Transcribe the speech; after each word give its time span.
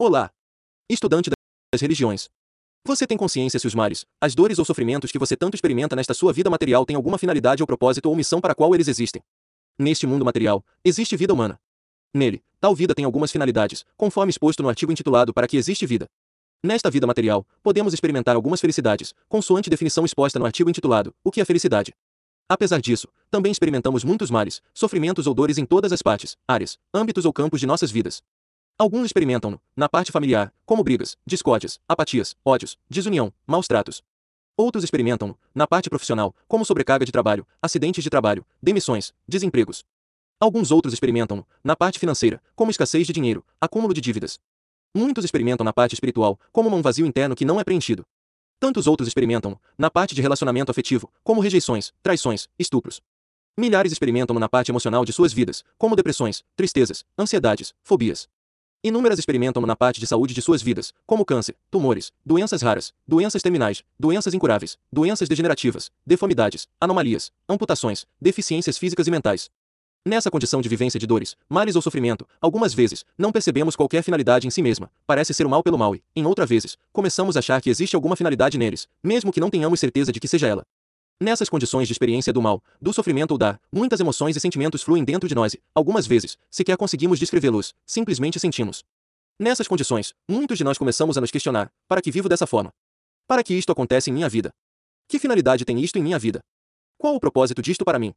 Olá! 0.00 0.30
Estudante 0.88 1.28
das 1.28 1.82
religiões. 1.82 2.28
Você 2.86 3.04
tem 3.04 3.18
consciência 3.18 3.58
se 3.58 3.66
os 3.66 3.74
males, 3.74 4.06
as 4.20 4.32
dores 4.32 4.56
ou 4.60 4.64
sofrimentos 4.64 5.10
que 5.10 5.18
você 5.18 5.36
tanto 5.36 5.56
experimenta 5.56 5.96
nesta 5.96 6.14
sua 6.14 6.32
vida 6.32 6.48
material 6.48 6.86
têm 6.86 6.94
alguma 6.94 7.18
finalidade 7.18 7.64
ou 7.64 7.66
propósito 7.66 8.08
ou 8.08 8.14
missão 8.14 8.40
para 8.40 8.52
a 8.52 8.54
qual 8.54 8.72
eles 8.76 8.86
existem? 8.86 9.20
Neste 9.76 10.06
mundo 10.06 10.24
material, 10.24 10.64
existe 10.84 11.16
vida 11.16 11.34
humana. 11.34 11.58
Nele, 12.14 12.44
tal 12.60 12.76
vida 12.76 12.94
tem 12.94 13.04
algumas 13.04 13.32
finalidades, 13.32 13.84
conforme 13.96 14.30
exposto 14.30 14.62
no 14.62 14.68
artigo 14.68 14.92
intitulado 14.92 15.34
Para 15.34 15.48
que 15.48 15.56
existe 15.56 15.84
vida. 15.84 16.06
Nesta 16.62 16.88
vida 16.92 17.04
material, 17.04 17.44
podemos 17.60 17.92
experimentar 17.92 18.36
algumas 18.36 18.60
felicidades, 18.60 19.12
consoante 19.28 19.68
definição 19.68 20.04
exposta 20.04 20.38
no 20.38 20.46
artigo 20.46 20.70
intitulado 20.70 21.12
O 21.24 21.32
que 21.32 21.40
é 21.40 21.44
felicidade? 21.44 21.92
Apesar 22.48 22.80
disso, 22.80 23.08
também 23.32 23.50
experimentamos 23.50 24.04
muitos 24.04 24.30
males, 24.30 24.62
sofrimentos 24.72 25.26
ou 25.26 25.34
dores 25.34 25.58
em 25.58 25.66
todas 25.66 25.90
as 25.92 26.02
partes, 26.02 26.36
áreas, 26.46 26.78
âmbitos 26.94 27.24
ou 27.24 27.32
campos 27.32 27.58
de 27.58 27.66
nossas 27.66 27.90
vidas. 27.90 28.22
Alguns 28.80 29.06
experimentam-no, 29.06 29.60
na 29.76 29.88
parte 29.88 30.12
familiar, 30.12 30.54
como 30.64 30.84
brigas, 30.84 31.16
discórdias, 31.26 31.80
apatias, 31.88 32.36
ódios, 32.44 32.78
desunião, 32.88 33.32
maus 33.44 33.66
tratos. 33.66 34.04
Outros 34.56 34.84
experimentam-no, 34.84 35.36
na 35.52 35.66
parte 35.66 35.90
profissional, 35.90 36.32
como 36.46 36.64
sobrecarga 36.64 37.04
de 37.04 37.10
trabalho, 37.10 37.44
acidentes 37.60 38.04
de 38.04 38.08
trabalho, 38.08 38.46
demissões, 38.62 39.12
desempregos. 39.26 39.84
Alguns 40.38 40.70
outros 40.70 40.94
experimentam-no, 40.94 41.44
na 41.64 41.74
parte 41.74 41.98
financeira, 41.98 42.40
como 42.54 42.70
escassez 42.70 43.04
de 43.04 43.12
dinheiro, 43.12 43.44
acúmulo 43.60 43.92
de 43.92 44.00
dívidas. 44.00 44.38
Muitos 44.94 45.24
experimentam 45.24 45.64
na 45.64 45.72
parte 45.72 45.94
espiritual, 45.94 46.38
como 46.52 46.72
um 46.72 46.80
vazio 46.80 47.04
interno 47.04 47.34
que 47.34 47.44
não 47.44 47.58
é 47.58 47.64
preenchido. 47.64 48.06
Tantos 48.60 48.86
outros 48.86 49.08
experimentam 49.08 49.58
na 49.76 49.90
parte 49.90 50.14
de 50.14 50.22
relacionamento 50.22 50.70
afetivo, 50.70 51.10
como 51.24 51.40
rejeições, 51.40 51.92
traições, 52.00 52.48
estupros. 52.56 53.02
Milhares 53.58 53.90
experimentam 53.90 54.38
na 54.38 54.48
parte 54.48 54.70
emocional 54.70 55.04
de 55.04 55.12
suas 55.12 55.32
vidas, 55.32 55.64
como 55.76 55.96
depressões, 55.96 56.44
tristezas, 56.54 57.04
ansiedades, 57.18 57.74
fobias. 57.82 58.28
Inúmeras 58.82 59.18
experimentam 59.18 59.60
na 59.66 59.74
parte 59.74 59.98
de 59.98 60.06
saúde 60.06 60.32
de 60.32 60.40
suas 60.40 60.62
vidas, 60.62 60.94
como 61.04 61.24
câncer, 61.24 61.56
tumores, 61.68 62.12
doenças 62.24 62.62
raras, 62.62 62.92
doenças 63.06 63.42
terminais, 63.42 63.82
doenças 63.98 64.32
incuráveis, 64.34 64.78
doenças 64.92 65.28
degenerativas, 65.28 65.90
deformidades, 66.06 66.68
anomalias, 66.80 67.32
amputações, 67.48 68.06
deficiências 68.20 68.78
físicas 68.78 69.08
e 69.08 69.10
mentais. 69.10 69.50
Nessa 70.06 70.30
condição 70.30 70.60
de 70.62 70.68
vivência 70.68 70.98
de 70.98 71.08
dores, 71.08 71.36
males 71.48 71.74
ou 71.74 71.82
sofrimento, 71.82 72.24
algumas 72.40 72.72
vezes, 72.72 73.04
não 73.18 73.32
percebemos 73.32 73.74
qualquer 73.74 74.00
finalidade 74.04 74.46
em 74.46 74.50
si 74.50 74.62
mesma, 74.62 74.88
parece 75.04 75.34
ser 75.34 75.44
o 75.44 75.50
mal 75.50 75.62
pelo 75.62 75.76
mal 75.76 75.96
e, 75.96 76.02
em 76.14 76.24
outras 76.24 76.48
vezes, 76.48 76.78
começamos 76.92 77.34
a 77.34 77.40
achar 77.40 77.60
que 77.60 77.68
existe 77.68 77.96
alguma 77.96 78.14
finalidade 78.14 78.56
neles, 78.56 78.86
mesmo 79.02 79.32
que 79.32 79.40
não 79.40 79.50
tenhamos 79.50 79.80
certeza 79.80 80.12
de 80.12 80.20
que 80.20 80.28
seja 80.28 80.46
ela. 80.46 80.64
Nessas 81.20 81.48
condições 81.48 81.88
de 81.88 81.92
experiência 81.92 82.32
do 82.32 82.40
mal, 82.40 82.62
do 82.80 82.92
sofrimento 82.92 83.32
ou 83.32 83.38
da, 83.38 83.58
muitas 83.72 83.98
emoções 83.98 84.36
e 84.36 84.40
sentimentos 84.40 84.84
fluem 84.84 85.02
dentro 85.02 85.28
de 85.28 85.34
nós 85.34 85.52
e, 85.52 85.60
algumas 85.74 86.06
vezes, 86.06 86.38
sequer 86.48 86.76
conseguimos 86.76 87.18
descrevê-los, 87.18 87.74
simplesmente 87.84 88.38
sentimos. 88.38 88.84
Nessas 89.36 89.66
condições, 89.66 90.14
muitos 90.28 90.56
de 90.56 90.62
nós 90.62 90.78
começamos 90.78 91.18
a 91.18 91.20
nos 91.20 91.32
questionar: 91.32 91.72
para 91.88 92.00
que 92.00 92.12
vivo 92.12 92.28
dessa 92.28 92.46
forma? 92.46 92.72
Para 93.26 93.42
que 93.42 93.52
isto 93.52 93.72
acontece 93.72 94.10
em 94.10 94.12
minha 94.12 94.28
vida? 94.28 94.54
Que 95.08 95.18
finalidade 95.18 95.64
tem 95.64 95.80
isto 95.80 95.98
em 95.98 96.02
minha 96.02 96.20
vida? 96.20 96.38
Qual 96.96 97.16
o 97.16 97.20
propósito 97.20 97.60
disto 97.60 97.84
para 97.84 97.98
mim? 97.98 98.14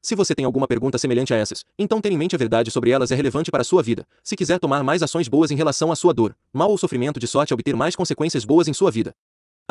Se 0.00 0.14
você 0.14 0.34
tem 0.34 0.46
alguma 0.46 0.66
pergunta 0.66 0.96
semelhante 0.96 1.34
a 1.34 1.36
essas, 1.36 1.66
então 1.78 2.00
ter 2.00 2.12
em 2.12 2.16
mente 2.16 2.34
a 2.34 2.38
verdade 2.38 2.70
sobre 2.70 2.90
elas 2.90 3.10
é 3.10 3.14
relevante 3.14 3.50
para 3.50 3.60
a 3.60 3.64
sua 3.64 3.82
vida, 3.82 4.06
se 4.22 4.36
quiser 4.36 4.58
tomar 4.58 4.82
mais 4.82 5.02
ações 5.02 5.28
boas 5.28 5.50
em 5.50 5.56
relação 5.56 5.92
à 5.92 5.96
sua 5.96 6.14
dor, 6.14 6.34
mal 6.50 6.70
ou 6.70 6.78
sofrimento 6.78 7.20
de 7.20 7.26
sorte 7.26 7.52
obter 7.52 7.76
mais 7.76 7.94
consequências 7.94 8.46
boas 8.46 8.68
em 8.68 8.72
sua 8.72 8.90
vida. 8.90 9.14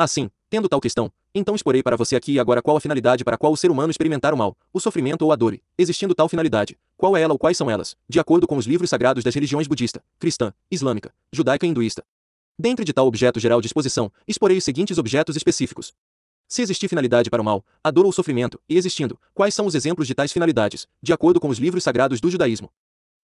Assim, 0.00 0.30
tendo 0.48 0.68
tal 0.68 0.80
questão, 0.80 1.10
então 1.34 1.56
exporei 1.56 1.82
para 1.82 1.96
você 1.96 2.14
aqui 2.14 2.34
e 2.34 2.38
agora 2.38 2.62
qual 2.62 2.76
a 2.76 2.80
finalidade 2.80 3.24
para 3.24 3.36
qual 3.36 3.52
o 3.52 3.56
ser 3.56 3.68
humano 3.68 3.90
experimentar 3.90 4.32
o 4.32 4.36
mal, 4.36 4.56
o 4.72 4.78
sofrimento 4.78 5.22
ou 5.22 5.32
a 5.32 5.36
dor, 5.36 5.58
existindo 5.76 6.14
tal 6.14 6.28
finalidade, 6.28 6.78
qual 6.96 7.16
é 7.16 7.20
ela 7.20 7.32
ou 7.32 7.38
quais 7.38 7.56
são 7.56 7.68
elas, 7.68 7.96
de 8.08 8.20
acordo 8.20 8.46
com 8.46 8.56
os 8.56 8.64
livros 8.64 8.90
sagrados 8.90 9.24
das 9.24 9.34
religiões 9.34 9.66
budista, 9.66 10.00
cristã, 10.16 10.54
islâmica, 10.70 11.12
judaica 11.32 11.66
e 11.66 11.68
hinduísta. 11.68 12.04
Dentre 12.56 12.84
de 12.84 12.92
tal 12.92 13.08
objeto 13.08 13.40
geral 13.40 13.60
de 13.60 13.66
exposição, 13.66 14.08
exporei 14.26 14.56
os 14.56 14.62
seguintes 14.62 14.98
objetos 14.98 15.34
específicos. 15.34 15.92
Se 16.46 16.62
existir 16.62 16.86
finalidade 16.86 17.28
para 17.28 17.42
o 17.42 17.44
mal, 17.44 17.64
a 17.82 17.90
dor 17.90 18.04
ou 18.04 18.10
o 18.10 18.14
sofrimento, 18.14 18.60
e 18.68 18.76
existindo, 18.76 19.18
quais 19.34 19.52
são 19.52 19.66
os 19.66 19.74
exemplos 19.74 20.06
de 20.06 20.14
tais 20.14 20.32
finalidades, 20.32 20.86
de 21.02 21.12
acordo 21.12 21.40
com 21.40 21.48
os 21.48 21.58
livros 21.58 21.82
sagrados 21.82 22.20
do 22.20 22.30
judaísmo? 22.30 22.70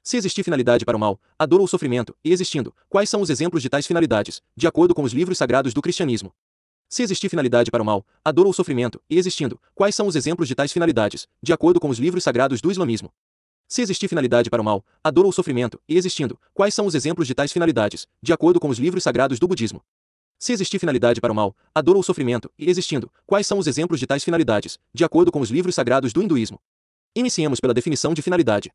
Se 0.02 0.16
existir 0.16 0.42
finalidade 0.42 0.84
para 0.84 0.96
o 0.96 1.00
mal, 1.00 1.20
a 1.38 1.46
dor 1.46 1.60
ou 1.60 1.66
o 1.66 1.68
sofrimento, 1.68 2.16
e 2.24 2.32
existindo, 2.32 2.74
quais 2.88 3.08
são 3.08 3.20
os 3.22 3.30
exemplos 3.30 3.62
de 3.62 3.68
tais 3.68 3.86
finalidades, 3.86 4.42
de 4.56 4.66
acordo 4.66 4.92
com 4.92 5.04
os 5.04 5.12
livros 5.12 5.38
sagrados 5.38 5.72
do 5.72 5.80
cristianismo? 5.80 6.34
Se 6.94 7.02
existir 7.02 7.28
finalidade 7.28 7.72
para 7.72 7.82
o 7.82 7.84
mal, 7.84 8.06
a 8.24 8.30
dor 8.30 8.46
ou 8.46 8.52
o 8.52 8.54
sofrimento, 8.54 9.02
e 9.10 9.18
existindo, 9.18 9.60
quais 9.74 9.96
são 9.96 10.06
os 10.06 10.14
exemplos 10.14 10.46
de 10.46 10.54
tais 10.54 10.72
finalidades, 10.72 11.26
de 11.42 11.52
acordo 11.52 11.80
com 11.80 11.88
os 11.88 11.98
livros 11.98 12.22
sagrados 12.22 12.60
do 12.60 12.70
islamismo? 12.70 13.12
Se 13.66 13.82
existir 13.82 14.06
finalidade 14.06 14.48
para 14.48 14.62
o 14.62 14.64
mal, 14.64 14.84
a 15.02 15.10
dor 15.10 15.24
ou 15.24 15.30
o 15.30 15.32
sofrimento, 15.32 15.80
e 15.88 15.96
existindo, 15.96 16.38
quais 16.54 16.72
são 16.72 16.86
os 16.86 16.94
exemplos 16.94 17.26
de 17.26 17.34
tais 17.34 17.50
finalidades, 17.50 18.06
de 18.22 18.32
acordo 18.32 18.60
com 18.60 18.68
os 18.68 18.78
livros 18.78 19.02
sagrados 19.02 19.40
do 19.40 19.48
budismo? 19.48 19.82
Se 20.38 20.52
existir 20.52 20.78
finalidade 20.78 21.20
para 21.20 21.32
o 21.32 21.34
mal, 21.34 21.56
a 21.74 21.82
dor 21.82 21.96
ou 21.96 22.00
o 22.00 22.04
sofrimento, 22.04 22.48
e 22.56 22.70
existindo, 22.70 23.10
quais 23.26 23.44
são 23.44 23.58
os 23.58 23.66
exemplos 23.66 23.98
de 23.98 24.06
tais 24.06 24.22
finalidades, 24.22 24.78
de 24.94 25.04
acordo 25.04 25.32
com 25.32 25.40
os 25.40 25.50
livros 25.50 25.74
sagrados 25.74 26.12
do 26.12 26.22
hinduísmo? 26.22 26.60
Iniciemos 27.12 27.58
pela 27.58 27.74
definição 27.74 28.14
de 28.14 28.22
finalidade. 28.22 28.70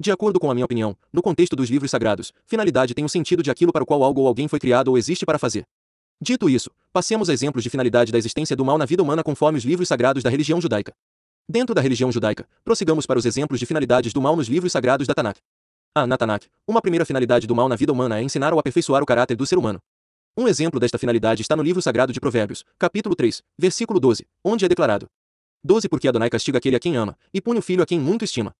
De 0.00 0.10
acordo 0.10 0.40
com 0.40 0.50
a 0.50 0.54
minha 0.54 0.64
opinião, 0.64 0.96
no 1.12 1.20
contexto 1.20 1.54
dos 1.54 1.68
livros 1.68 1.90
sagrados, 1.90 2.32
finalidade 2.46 2.94
tem 2.94 3.04
o 3.04 3.10
sentido 3.10 3.42
de 3.42 3.50
aquilo 3.50 3.74
para 3.74 3.82
o 3.82 3.86
qual 3.86 4.02
algo 4.02 4.22
ou 4.22 4.26
alguém 4.26 4.48
foi 4.48 4.58
criado 4.58 4.88
ou 4.88 4.96
existe 4.96 5.26
para 5.26 5.38
fazer. 5.38 5.66
Dito 6.20 6.48
isso, 6.48 6.70
passemos 6.92 7.28
a 7.28 7.32
exemplos 7.34 7.62
de 7.62 7.68
finalidade 7.68 8.10
da 8.10 8.16
existência 8.16 8.56
do 8.56 8.64
mal 8.64 8.78
na 8.78 8.86
vida 8.86 9.02
humana 9.02 9.22
conforme 9.22 9.58
os 9.58 9.64
livros 9.64 9.86
sagrados 9.86 10.22
da 10.22 10.30
religião 10.30 10.60
judaica. 10.60 10.94
Dentro 11.48 11.74
da 11.74 11.80
religião 11.82 12.10
judaica, 12.10 12.48
prossigamos 12.64 13.04
para 13.04 13.18
os 13.18 13.26
exemplos 13.26 13.60
de 13.60 13.66
finalidades 13.66 14.12
do 14.12 14.20
mal 14.20 14.34
nos 14.34 14.48
livros 14.48 14.72
sagrados 14.72 15.06
da 15.06 15.14
Tanakh. 15.14 15.38
Ah, 15.94 16.06
na 16.06 16.16
Tanakh, 16.16 16.46
uma 16.66 16.80
primeira 16.80 17.04
finalidade 17.04 17.46
do 17.46 17.54
mal 17.54 17.68
na 17.68 17.76
vida 17.76 17.92
humana 17.92 18.18
é 18.18 18.22
ensinar 18.22 18.52
ou 18.52 18.58
aperfeiçoar 18.58 19.02
o 19.02 19.06
caráter 19.06 19.36
do 19.36 19.46
ser 19.46 19.58
humano. 19.58 19.78
Um 20.36 20.48
exemplo 20.48 20.80
desta 20.80 20.98
finalidade 20.98 21.42
está 21.42 21.54
no 21.54 21.62
livro 21.62 21.80
sagrado 21.82 22.12
de 22.12 22.20
Provérbios, 22.20 22.64
capítulo 22.78 23.14
3, 23.14 23.42
versículo 23.58 24.00
12, 24.00 24.26
onde 24.42 24.64
é 24.64 24.68
declarado: 24.68 25.06
12 25.62 25.88
Porque 25.88 26.08
Adonai 26.08 26.30
castiga 26.30 26.58
aquele 26.58 26.76
a 26.76 26.80
quem 26.80 26.96
ama, 26.96 27.16
e 27.32 27.40
pune 27.40 27.58
o 27.58 27.62
filho 27.62 27.82
a 27.82 27.86
quem 27.86 28.00
muito 28.00 28.24
estima. 28.24 28.54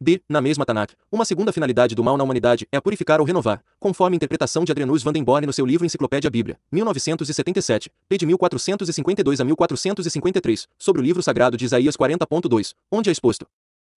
D. 0.00 0.22
Na 0.28 0.40
mesma 0.40 0.64
Tanakh, 0.64 0.94
uma 1.10 1.24
segunda 1.24 1.52
finalidade 1.52 1.96
do 1.96 2.04
mal 2.04 2.16
na 2.16 2.22
humanidade 2.22 2.68
é 2.70 2.76
a 2.76 2.80
purificar 2.80 3.18
ou 3.20 3.26
renovar, 3.26 3.64
conforme 3.80 4.14
a 4.14 4.18
interpretação 4.18 4.64
de 4.64 4.70
Adrenus 4.70 5.02
Vandenborn 5.02 5.44
no 5.44 5.52
seu 5.52 5.66
livro 5.66 5.84
Enciclopédia 5.84 6.30
Bíblia, 6.30 6.56
1977, 6.70 7.90
p. 8.08 8.16
de 8.16 8.24
1452 8.24 9.40
a 9.40 9.44
1453, 9.44 10.68
sobre 10.78 11.02
o 11.02 11.04
livro 11.04 11.20
sagrado 11.20 11.56
de 11.56 11.64
Isaías 11.64 11.96
40.2, 11.96 12.74
onde 12.92 13.08
é 13.08 13.12
exposto. 13.12 13.44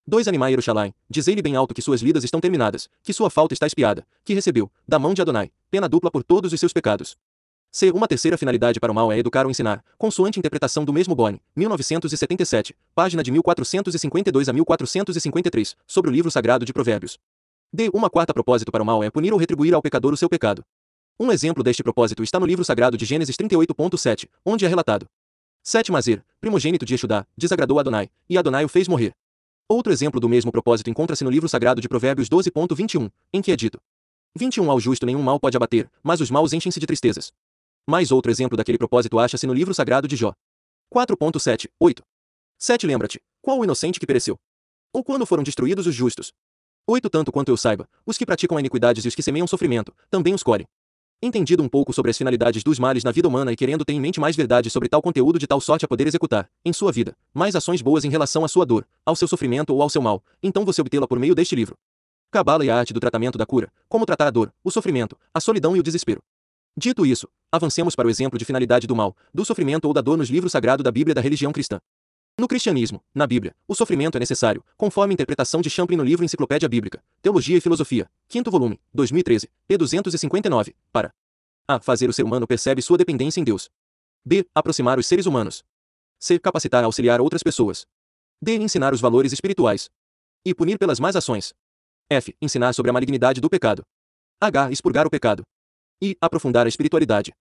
2 0.04 0.26
Animai 0.26 0.50
Yerushalayim, 0.50 0.92
dizei-lhe 1.08 1.40
bem 1.40 1.54
alto 1.54 1.72
que 1.72 1.80
suas 1.80 2.02
vidas 2.02 2.24
estão 2.24 2.40
terminadas, 2.40 2.88
que 3.04 3.12
sua 3.12 3.30
falta 3.30 3.54
está 3.54 3.68
espiada, 3.68 4.04
que 4.24 4.34
recebeu, 4.34 4.68
da 4.88 4.98
mão 4.98 5.14
de 5.14 5.22
Adonai, 5.22 5.52
pena 5.70 5.88
dupla 5.88 6.10
por 6.10 6.24
todos 6.24 6.52
os 6.52 6.58
seus 6.58 6.72
pecados. 6.72 7.16
C. 7.74 7.90
Uma 7.90 8.06
terceira 8.06 8.36
finalidade 8.36 8.78
para 8.78 8.92
o 8.92 8.94
mal 8.94 9.10
é 9.10 9.18
educar 9.18 9.46
ou 9.46 9.50
ensinar, 9.50 9.82
consoante 9.96 10.38
interpretação 10.38 10.84
do 10.84 10.92
mesmo 10.92 11.14
Bonne, 11.14 11.40
1977, 11.56 12.76
página 12.94 13.22
de 13.22 13.30
1452 13.32 14.50
a 14.50 14.52
1453, 14.52 15.74
sobre 15.86 16.10
o 16.10 16.12
livro 16.12 16.30
sagrado 16.30 16.66
de 16.66 16.72
Provérbios. 16.74 17.18
D. 17.72 17.90
Uma 17.94 18.10
quarta 18.10 18.34
propósito 18.34 18.70
para 18.70 18.82
o 18.82 18.86
mal 18.86 19.02
é 19.02 19.10
punir 19.10 19.32
ou 19.32 19.38
retribuir 19.38 19.72
ao 19.72 19.80
pecador 19.80 20.12
o 20.12 20.16
seu 20.18 20.28
pecado. 20.28 20.62
Um 21.18 21.32
exemplo 21.32 21.64
deste 21.64 21.82
propósito 21.82 22.22
está 22.22 22.38
no 22.38 22.44
livro 22.44 22.62
sagrado 22.62 22.98
de 22.98 23.06
Gênesis 23.06 23.36
38.7, 23.36 24.28
onde 24.44 24.66
é 24.66 24.68
relatado. 24.68 25.06
7. 25.62 25.90
Mazer, 25.90 26.22
primogênito 26.42 26.84
de 26.84 26.92
Exudá, 26.92 27.26
desagradou 27.34 27.78
Adonai, 27.78 28.10
e 28.28 28.36
Adonai 28.36 28.66
o 28.66 28.68
fez 28.68 28.86
morrer. 28.86 29.14
Outro 29.66 29.90
exemplo 29.90 30.20
do 30.20 30.28
mesmo 30.28 30.52
propósito 30.52 30.90
encontra-se 30.90 31.24
no 31.24 31.30
livro 31.30 31.48
sagrado 31.48 31.80
de 31.80 31.88
Provérbios 31.88 32.28
12.21, 32.28 33.10
em 33.32 33.40
que 33.40 33.50
é 33.50 33.56
dito: 33.56 33.80
21 34.34 34.70
Ao 34.70 34.80
justo 34.80 35.04
nenhum 35.04 35.22
mal 35.22 35.38
pode 35.38 35.56
abater, 35.56 35.90
mas 36.02 36.20
os 36.20 36.30
maus 36.30 36.52
enchem-se 36.52 36.80
de 36.80 36.86
tristezas. 36.86 37.32
Mais 37.86 38.12
outro 38.12 38.30
exemplo 38.30 38.56
daquele 38.56 38.78
propósito 38.78 39.18
acha-se 39.18 39.46
no 39.46 39.52
livro 39.52 39.74
sagrado 39.74 40.06
de 40.06 40.14
Jó. 40.14 40.32
4.7, 40.94 41.68
8. 41.80 42.02
7. 42.58 42.86
Lembra-te, 42.86 43.20
qual 43.40 43.58
o 43.58 43.64
inocente 43.64 43.98
que 43.98 44.06
pereceu? 44.06 44.36
Ou 44.92 45.02
quando 45.02 45.26
foram 45.26 45.42
destruídos 45.42 45.86
os 45.86 45.94
justos? 45.94 46.32
8. 46.86 47.10
Tanto 47.10 47.32
quanto 47.32 47.48
eu 47.48 47.56
saiba, 47.56 47.88
os 48.06 48.16
que 48.16 48.24
praticam 48.24 48.58
iniquidades 48.60 49.04
e 49.04 49.08
os 49.08 49.14
que 49.14 49.22
semeiam 49.22 49.48
sofrimento, 49.48 49.92
também 50.08 50.32
os 50.32 50.44
colhem. 50.44 50.66
Entendido 51.20 51.62
um 51.62 51.68
pouco 51.68 51.92
sobre 51.92 52.10
as 52.10 52.18
finalidades 52.18 52.62
dos 52.62 52.78
males 52.78 53.02
na 53.02 53.10
vida 53.10 53.26
humana 53.26 53.52
e 53.52 53.56
querendo 53.56 53.84
ter 53.84 53.92
em 53.92 54.00
mente 54.00 54.20
mais 54.20 54.36
verdade 54.36 54.70
sobre 54.70 54.88
tal 54.88 55.02
conteúdo 55.02 55.38
de 55.38 55.46
tal 55.46 55.60
sorte 55.60 55.84
a 55.84 55.88
poder 55.88 56.06
executar, 56.06 56.48
em 56.64 56.72
sua 56.72 56.92
vida, 56.92 57.16
mais 57.32 57.56
ações 57.56 57.80
boas 57.82 58.04
em 58.04 58.10
relação 58.10 58.44
à 58.44 58.48
sua 58.48 58.66
dor, 58.66 58.86
ao 59.04 59.16
seu 59.16 59.26
sofrimento 59.26 59.72
ou 59.74 59.82
ao 59.82 59.88
seu 59.88 60.02
mal, 60.02 60.22
então 60.42 60.64
você 60.64 60.80
obtê-la 60.80 61.06
por 61.06 61.18
meio 61.18 61.34
deste 61.34 61.54
livro. 61.54 61.76
Cabala 62.30 62.64
e 62.64 62.70
a 62.70 62.76
arte 62.76 62.92
do 62.92 63.00
tratamento 63.00 63.38
da 63.38 63.46
cura, 63.46 63.72
como 63.88 64.06
tratar 64.06 64.26
a 64.26 64.30
dor, 64.30 64.52
o 64.64 64.70
sofrimento, 64.70 65.16
a 65.32 65.40
solidão 65.40 65.76
e 65.76 65.80
o 65.80 65.82
desespero. 65.82 66.20
Dito 66.76 67.04
isso, 67.04 67.28
avancemos 67.50 67.94
para 67.94 68.06
o 68.06 68.10
exemplo 68.10 68.38
de 68.38 68.44
finalidade 68.44 68.86
do 68.86 68.96
mal, 68.96 69.16
do 69.32 69.44
sofrimento 69.44 69.84
ou 69.84 69.92
da 69.92 70.00
dor 70.00 70.16
nos 70.16 70.28
livros 70.28 70.52
sagrados 70.52 70.82
da 70.82 70.90
Bíblia 70.90 71.14
da 71.14 71.20
religião 71.20 71.52
cristã. 71.52 71.78
No 72.38 72.48
cristianismo, 72.48 73.02
na 73.14 73.26
Bíblia, 73.26 73.54
o 73.68 73.74
sofrimento 73.74 74.16
é 74.16 74.18
necessário, 74.18 74.64
conforme 74.76 75.12
a 75.12 75.14
interpretação 75.14 75.60
de 75.60 75.68
Champlin 75.68 75.96
no 75.96 76.04
livro 76.04 76.24
Enciclopédia 76.24 76.68
Bíblica, 76.68 77.02
Teologia 77.20 77.58
e 77.58 77.60
Filosofia, 77.60 78.10
5 78.28 78.50
volume, 78.50 78.80
2013, 78.94 79.50
p. 79.68 79.76
259, 79.76 80.74
para 80.90 81.12
a. 81.68 81.80
Fazer 81.80 82.08
o 82.08 82.12
ser 82.12 82.24
humano 82.24 82.46
percebe 82.46 82.82
sua 82.82 82.98
dependência 82.98 83.40
em 83.40 83.44
Deus. 83.44 83.70
B. 84.24 84.46
Aproximar 84.54 84.98
os 84.98 85.06
seres 85.06 85.26
humanos. 85.26 85.64
C. 86.18 86.38
Capacitar 86.38 86.82
a 86.82 86.86
auxiliar 86.86 87.20
outras 87.20 87.42
pessoas. 87.42 87.86
D. 88.40 88.56
Ensinar 88.56 88.92
os 88.92 89.00
valores 89.00 89.32
espirituais. 89.32 89.88
E 90.44 90.54
punir 90.54 90.78
pelas 90.78 90.98
más 90.98 91.16
ações. 91.16 91.52
F. 92.10 92.34
Ensinar 92.40 92.72
sobre 92.72 92.90
a 92.90 92.92
malignidade 92.92 93.40
do 93.40 93.48
pecado. 93.48 93.82
H. 94.40 94.70
Expurgar 94.72 95.06
o 95.06 95.10
pecado. 95.10 95.42
E 96.00 96.16
aprofundar 96.20 96.66
a 96.66 96.68
espiritualidade. 96.68 97.32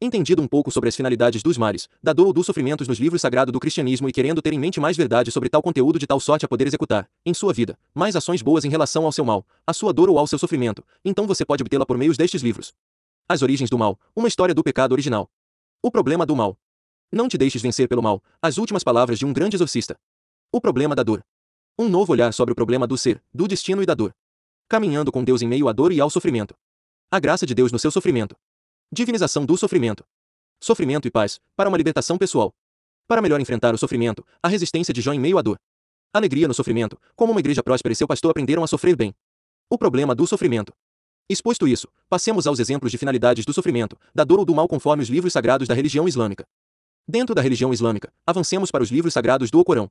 Entendido 0.00 0.42
um 0.42 0.48
pouco 0.48 0.70
sobre 0.70 0.88
as 0.88 0.96
finalidades 0.96 1.42
dos 1.42 1.56
mares, 1.56 1.88
da 2.02 2.12
dor 2.12 2.26
ou 2.26 2.32
dos 2.32 2.46
sofrimentos 2.46 2.88
nos 2.88 2.98
livros 2.98 3.22
sagrados 3.22 3.52
do 3.52 3.60
cristianismo 3.60 4.08
e 4.08 4.12
querendo 4.12 4.42
ter 4.42 4.52
em 4.52 4.58
mente 4.58 4.80
mais 4.80 4.96
verdade 4.96 5.30
sobre 5.30 5.48
tal 5.48 5.62
conteúdo 5.62 5.98
de 5.98 6.06
tal 6.06 6.18
sorte 6.18 6.44
a 6.44 6.48
poder 6.48 6.66
executar, 6.66 7.08
em 7.24 7.32
sua 7.32 7.52
vida, 7.52 7.78
mais 7.94 8.16
ações 8.16 8.42
boas 8.42 8.64
em 8.64 8.68
relação 8.68 9.04
ao 9.04 9.12
seu 9.12 9.24
mal, 9.24 9.46
à 9.66 9.72
sua 9.72 9.92
dor 9.92 10.10
ou 10.10 10.18
ao 10.18 10.26
seu 10.26 10.38
sofrimento, 10.38 10.84
então 11.04 11.26
você 11.26 11.44
pode 11.44 11.62
obtê-la 11.62 11.86
por 11.86 11.96
meio 11.96 12.14
destes 12.16 12.42
livros. 12.42 12.74
As 13.28 13.40
origens 13.40 13.70
do 13.70 13.78
mal, 13.78 13.98
uma 14.14 14.28
história 14.28 14.54
do 14.54 14.62
pecado 14.62 14.92
original. 14.92 15.30
O 15.82 15.90
problema 15.90 16.26
do 16.26 16.36
mal. 16.36 16.58
Não 17.10 17.28
te 17.28 17.38
deixes 17.38 17.62
vencer 17.62 17.88
pelo 17.88 18.02
mal, 18.02 18.22
as 18.42 18.58
últimas 18.58 18.82
palavras 18.82 19.18
de 19.18 19.24
um 19.24 19.32
grande 19.32 19.56
exorcista. 19.56 19.96
O 20.52 20.60
problema 20.60 20.94
da 20.94 21.02
dor. 21.02 21.24
Um 21.78 21.88
novo 21.88 22.12
olhar 22.12 22.32
sobre 22.34 22.52
o 22.52 22.54
problema 22.54 22.86
do 22.86 22.98
ser, 22.98 23.22
do 23.32 23.48
destino 23.48 23.82
e 23.82 23.86
da 23.86 23.94
dor. 23.94 24.14
Caminhando 24.68 25.10
com 25.10 25.24
Deus 25.24 25.40
em 25.40 25.48
meio 25.48 25.68
à 25.68 25.72
dor 25.72 25.92
e 25.92 26.00
ao 26.00 26.10
sofrimento. 26.10 26.54
A 27.10 27.20
graça 27.20 27.46
de 27.46 27.54
Deus 27.54 27.70
no 27.70 27.78
seu 27.78 27.90
sofrimento. 27.90 28.34
Divinização 28.92 29.46
do 29.46 29.56
sofrimento. 29.56 30.04
Sofrimento 30.60 31.06
e 31.06 31.10
paz, 31.10 31.38
para 31.56 31.68
uma 31.68 31.78
libertação 31.78 32.18
pessoal. 32.18 32.52
Para 33.06 33.22
melhor 33.22 33.40
enfrentar 33.40 33.74
o 33.74 33.78
sofrimento, 33.78 34.26
a 34.42 34.48
resistência 34.48 34.92
de 34.92 35.00
Jó 35.00 35.12
em 35.12 35.20
meio 35.20 35.38
à 35.38 35.42
dor. 35.42 35.56
Alegria 36.12 36.48
no 36.48 36.54
sofrimento, 36.54 36.98
como 37.14 37.32
uma 37.32 37.40
igreja 37.40 37.62
próspera 37.62 37.92
e 37.92 37.96
seu 37.96 38.08
pastor 38.08 38.30
aprenderam 38.30 38.64
a 38.64 38.66
sofrer 38.66 38.96
bem. 38.96 39.14
O 39.70 39.78
problema 39.78 40.14
do 40.14 40.26
sofrimento. 40.26 40.72
Exposto 41.28 41.68
isso, 41.68 41.88
passemos 42.08 42.46
aos 42.46 42.58
exemplos 42.58 42.90
de 42.90 42.98
finalidades 42.98 43.44
do 43.44 43.52
sofrimento, 43.52 43.96
da 44.14 44.24
dor 44.24 44.40
ou 44.40 44.44
do 44.44 44.54
mal 44.54 44.68
conforme 44.68 45.02
os 45.02 45.08
livros 45.08 45.32
sagrados 45.32 45.68
da 45.68 45.74
religião 45.74 46.08
islâmica. 46.08 46.44
Dentro 47.06 47.34
da 47.34 47.42
religião 47.42 47.72
islâmica, 47.72 48.12
avancemos 48.26 48.70
para 48.70 48.82
os 48.82 48.90
livros 48.90 49.12
sagrados 49.12 49.50
do 49.50 49.62
Corão. 49.64 49.90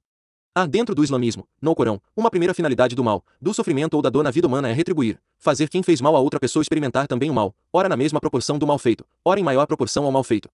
Há 0.55 0.67
dentro 0.67 0.93
do 0.93 1.03
islamismo, 1.03 1.47
no 1.59 1.73
Corão, 1.73 1.99
uma 2.15 2.29
primeira 2.29 2.53
finalidade 2.53 2.93
do 2.93 3.03
mal, 3.03 3.25
do 3.41 3.51
sofrimento 3.55 3.95
ou 3.95 4.03
da 4.03 4.09
dor 4.11 4.23
na 4.23 4.29
vida 4.29 4.45
humana 4.45 4.69
é 4.69 4.71
retribuir, 4.71 5.19
fazer 5.39 5.67
quem 5.67 5.81
fez 5.81 5.99
mal 5.99 6.15
a 6.15 6.19
outra 6.19 6.39
pessoa 6.39 6.61
experimentar 6.61 7.07
também 7.07 7.31
o 7.31 7.33
mal, 7.33 7.55
ora 7.73 7.89
na 7.89 7.97
mesma 7.97 8.19
proporção 8.21 8.59
do 8.59 8.67
mal 8.67 8.77
feito, 8.77 9.03
ora 9.25 9.39
em 9.39 9.43
maior 9.43 9.65
proporção 9.65 10.05
ao 10.05 10.11
mal 10.11 10.23
feito. 10.23 10.47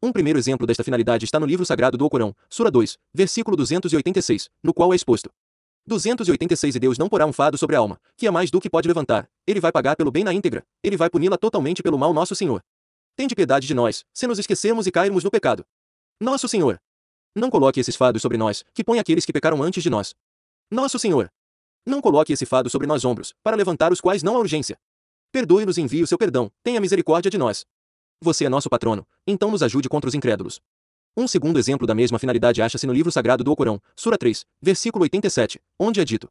Um 0.00 0.12
primeiro 0.12 0.38
exemplo 0.38 0.68
desta 0.68 0.84
finalidade 0.84 1.24
está 1.24 1.40
no 1.40 1.46
livro 1.46 1.66
sagrado 1.66 1.98
do 1.98 2.08
Corão, 2.08 2.32
Sura 2.48 2.70
2, 2.70 2.96
versículo 3.12 3.56
286, 3.56 4.48
no 4.62 4.72
qual 4.72 4.92
é 4.92 4.96
exposto. 4.96 5.28
286 5.84 6.76
E 6.76 6.78
Deus 6.78 6.96
não 6.96 7.08
porá 7.08 7.26
um 7.26 7.32
fado 7.32 7.58
sobre 7.58 7.74
a 7.74 7.80
alma, 7.80 8.00
que 8.16 8.28
é 8.28 8.30
mais 8.30 8.52
do 8.52 8.60
que 8.60 8.70
pode 8.70 8.86
levantar, 8.86 9.28
ele 9.48 9.58
vai 9.58 9.72
pagar 9.72 9.96
pelo 9.96 10.12
bem 10.12 10.22
na 10.22 10.32
íntegra, 10.32 10.64
ele 10.80 10.96
vai 10.96 11.10
puni-la 11.10 11.36
totalmente 11.36 11.82
pelo 11.82 11.98
mal 11.98 12.14
nosso 12.14 12.36
Senhor. 12.36 12.62
Tende 13.16 13.34
piedade 13.34 13.66
de 13.66 13.74
nós, 13.74 14.04
se 14.14 14.28
nos 14.28 14.38
esquecermos 14.38 14.86
e 14.86 14.92
cairmos 14.92 15.24
no 15.24 15.30
pecado. 15.30 15.64
Nosso 16.20 16.46
Senhor, 16.46 16.80
não 17.34 17.50
coloque 17.50 17.80
esses 17.80 17.96
fados 17.96 18.22
sobre 18.22 18.36
nós, 18.36 18.64
que 18.74 18.84
põe 18.84 18.98
aqueles 18.98 19.24
que 19.24 19.32
pecaram 19.32 19.62
antes 19.62 19.82
de 19.82 19.90
nós. 19.90 20.14
Nosso 20.70 20.98
Senhor. 20.98 21.30
Não 21.86 22.00
coloque 22.00 22.32
esse 22.32 22.44
fado 22.44 22.68
sobre 22.68 22.86
nós 22.86 23.04
ombros, 23.04 23.34
para 23.42 23.56
levantar 23.56 23.92
os 23.92 24.00
quais 24.00 24.22
não 24.22 24.36
há 24.36 24.38
urgência. 24.38 24.78
Perdoe-nos 25.32 25.78
e 25.78 25.80
envie 25.80 26.02
o 26.02 26.06
seu 26.06 26.18
perdão, 26.18 26.50
tenha 26.62 26.80
misericórdia 26.80 27.30
de 27.30 27.38
nós. 27.38 27.64
Você 28.22 28.44
é 28.44 28.48
nosso 28.48 28.68
patrono, 28.68 29.06
então 29.26 29.50
nos 29.50 29.62
ajude 29.62 29.88
contra 29.88 30.08
os 30.08 30.14
incrédulos. 30.14 30.60
Um 31.16 31.26
segundo 31.26 31.58
exemplo 31.58 31.86
da 31.86 31.94
mesma 31.94 32.18
finalidade 32.18 32.60
acha-se 32.60 32.86
no 32.86 32.92
livro 32.92 33.10
sagrado 33.10 33.42
do 33.42 33.56
Corão, 33.56 33.80
Sura 33.96 34.18
3, 34.18 34.44
versículo 34.60 35.02
87, 35.02 35.60
onde 35.78 36.00
é 36.00 36.04
dito: 36.04 36.28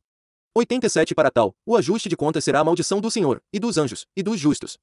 87 0.55 1.13
Para 1.15 1.31
tal, 1.31 1.55
o 1.65 1.75
ajuste 1.75 2.09
de 2.09 2.17
contas 2.17 2.43
será 2.43 2.59
a 2.59 2.63
maldição 2.63 2.99
do 2.99 3.09
Senhor, 3.09 3.41
e 3.51 3.59
dos 3.59 3.77
anjos, 3.77 4.05
e 4.15 4.23
dos 4.23 4.39
justos. 4.39 4.77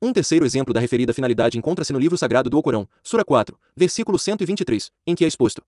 Um 0.00 0.12
terceiro 0.12 0.44
exemplo 0.44 0.74
da 0.74 0.80
referida 0.80 1.14
finalidade 1.14 1.56
encontra-se 1.56 1.90
no 1.90 1.98
livro 1.98 2.18
sagrado 2.18 2.50
do 2.50 2.56
Alcorão, 2.58 2.86
Sura 3.02 3.24
4, 3.24 3.58
versículo 3.74 4.18
123, 4.18 4.90
em 5.06 5.14
que 5.14 5.24
é 5.24 5.28
exposto. 5.28 5.62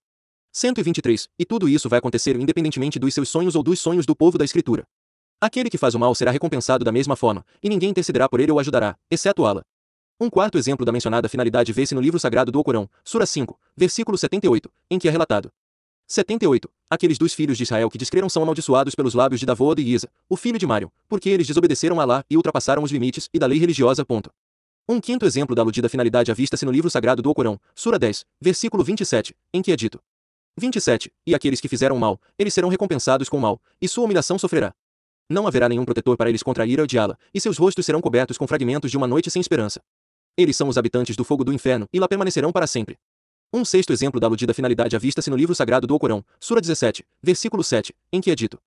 123. 0.53 1.29
E 1.39 1.47
tudo 1.47 1.67
isso 1.67 1.89
vai 1.89 1.99
acontecer 1.99 2.37
independentemente 2.37 2.99
dos 2.99 3.15
seus 3.15 3.31
sonhos 3.31 3.55
ou 3.55 3.63
dos 3.63 3.81
sonhos 3.81 4.05
do 4.05 4.15
povo 4.15 4.37
da 4.37 4.45
Escritura. 4.45 4.85
Aquele 5.41 5.71
que 5.71 5.79
faz 5.79 5.95
o 5.95 5.99
mal 5.99 6.15
será 6.15 6.31
recompensado 6.31 6.85
da 6.85 6.93
mesma 6.93 7.17
forma, 7.17 7.43
e 7.63 7.71
ninguém 7.71 7.89
intercederá 7.91 8.29
por 8.29 8.39
ele 8.39 8.53
ou 8.53 8.59
ajudará, 8.59 8.99
exceto 9.11 9.47
Allah. 9.47 9.63
Um 10.21 10.29
quarto 10.29 10.59
exemplo 10.59 10.85
da 10.85 10.93
mencionada 10.93 11.29
finalidade 11.29 11.73
vê-se 11.73 11.95
no 11.95 12.01
livro 12.01 12.19
sagrado 12.19 12.53
do 12.53 12.59
Alcorão, 12.59 12.91
Sura 13.05 13.25
5, 13.25 13.59
versículo 13.75 14.19
78, 14.19 14.71
em 14.91 14.99
que 14.99 15.09
é 15.09 15.11
relatado. 15.11 15.51
78. 16.09 16.71
Aqueles 16.89 17.19
dos 17.19 17.35
filhos 17.35 17.59
de 17.59 17.65
Israel 17.65 17.91
que 17.91 17.99
descreram 17.99 18.31
são 18.31 18.43
amaldiçoados 18.43 18.95
pelos 18.95 19.13
lábios 19.13 19.39
de 19.39 19.45
Davod 19.45 19.81
e 19.81 19.93
Isa, 19.93 20.09
o 20.27 20.37
filho 20.37 20.59
de 20.59 20.67
Mário, 20.67 20.91
porque 21.07 21.29
eles 21.29 21.47
desobedeceram 21.47 22.01
a 22.01 22.03
Alá 22.03 22.25
e 22.31 22.37
ultrapassaram 22.37 22.83
os 22.83 22.91
limites 22.91 23.29
e 23.33 23.39
da 23.39 23.47
lei 23.47 23.59
religiosa. 23.59 24.07
Ponto. 24.07 24.31
Um 24.89 25.03
quinto 25.03 25.27
exemplo 25.27 25.55
da 25.55 25.61
aludida 25.61 25.87
finalidade 25.87 26.31
avista-se 26.31 26.65
no 26.65 26.73
livro 26.73 26.89
sagrado 26.89 27.21
do 27.21 27.29
Alcorão, 27.29 27.61
Sura 27.75 27.99
10, 27.99 28.25
versículo 28.41 28.83
27, 28.83 29.37
em 29.53 29.61
que 29.61 29.71
é 29.71 29.77
dito: 29.77 30.01
27. 30.59 31.13
E 31.27 31.35
aqueles 31.35 31.61
que 31.61 31.69
fizeram 31.69 31.99
mal, 31.99 32.19
eles 32.39 32.55
serão 32.55 32.71
recompensados 32.71 33.29
com 33.29 33.39
mal, 33.39 33.61
e 33.79 33.87
sua 33.87 34.05
humilhação 34.05 34.39
sofrerá. 34.39 34.75
Não 35.29 35.47
haverá 35.47 35.69
nenhum 35.69 35.85
protetor 35.85 36.17
para 36.17 36.31
eles 36.31 36.43
contra 36.43 36.65
a 36.65 36.67
ira 36.67 36.87
Allah, 36.99 37.19
e 37.35 37.41
seus 37.41 37.59
rostos 37.59 37.85
serão 37.85 38.01
cobertos 38.01 38.39
com 38.39 38.47
fragmentos 38.47 38.91
de 38.91 38.97
uma 38.97 39.07
noite 39.07 39.31
sem 39.31 39.41
esperança. 39.41 39.83
Eles 40.39 40.57
são 40.57 40.69
os 40.69 40.79
habitantes 40.79 41.17
do 41.17 41.25
fogo 41.25 41.45
do 41.45 41.53
inferno, 41.53 41.87
e 41.93 42.01
lá 42.01 42.09
permanecerão 42.09 42.51
para 42.51 42.67
sempre. 42.67 42.97
Um 43.51 43.65
sexto 43.65 43.95
exemplo 43.95 44.21
da 44.21 44.27
aludida 44.27 44.53
finalidade 44.53 44.95
avista-se 44.95 45.31
no 45.31 45.37
livro 45.37 45.55
sagrado 45.55 45.87
do 45.87 45.95
Alcorão, 45.95 46.23
Sura 46.39 46.61
17, 46.61 47.03
versículo 47.23 47.65
7, 47.65 47.95
em 48.13 48.21
que 48.21 48.31
é 48.31 48.35
dito: 48.35 48.61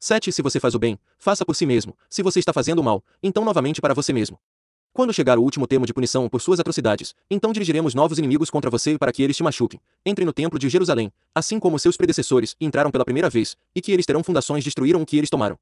7. 0.00 0.32
Se 0.32 0.40
você 0.40 0.58
faz 0.58 0.74
o 0.74 0.78
bem, 0.78 0.98
faça 1.18 1.44
por 1.44 1.54
si 1.54 1.66
mesmo, 1.66 1.94
se 2.08 2.22
você 2.22 2.38
está 2.38 2.50
fazendo 2.50 2.78
o 2.78 2.82
mal, 2.82 3.04
então 3.22 3.44
novamente 3.44 3.78
para 3.78 3.92
você 3.92 4.10
mesmo. 4.10 4.40
Quando 4.94 5.12
chegar 5.12 5.38
o 5.38 5.42
último 5.42 5.66
termo 5.66 5.84
de 5.84 5.92
punição 5.92 6.30
por 6.30 6.40
suas 6.40 6.58
atrocidades, 6.58 7.14
então 7.30 7.52
dirigiremos 7.52 7.94
novos 7.94 8.18
inimigos 8.18 8.48
contra 8.48 8.70
você 8.70 8.96
para 8.96 9.12
que 9.12 9.22
eles 9.22 9.36
te 9.36 9.42
machuquem. 9.42 9.78
Entre 10.04 10.24
no 10.24 10.32
templo 10.32 10.58
de 10.58 10.66
Jerusalém, 10.70 11.12
assim 11.34 11.60
como 11.60 11.78
seus 11.78 11.98
predecessores 11.98 12.56
entraram 12.58 12.90
pela 12.90 13.04
primeira 13.04 13.28
vez, 13.28 13.54
e 13.74 13.82
que 13.82 13.92
eles 13.92 14.06
terão 14.06 14.24
fundações 14.24 14.64
destruíram 14.64 15.02
o 15.02 15.06
que 15.06 15.18
eles 15.18 15.28
tomaram. 15.28 15.58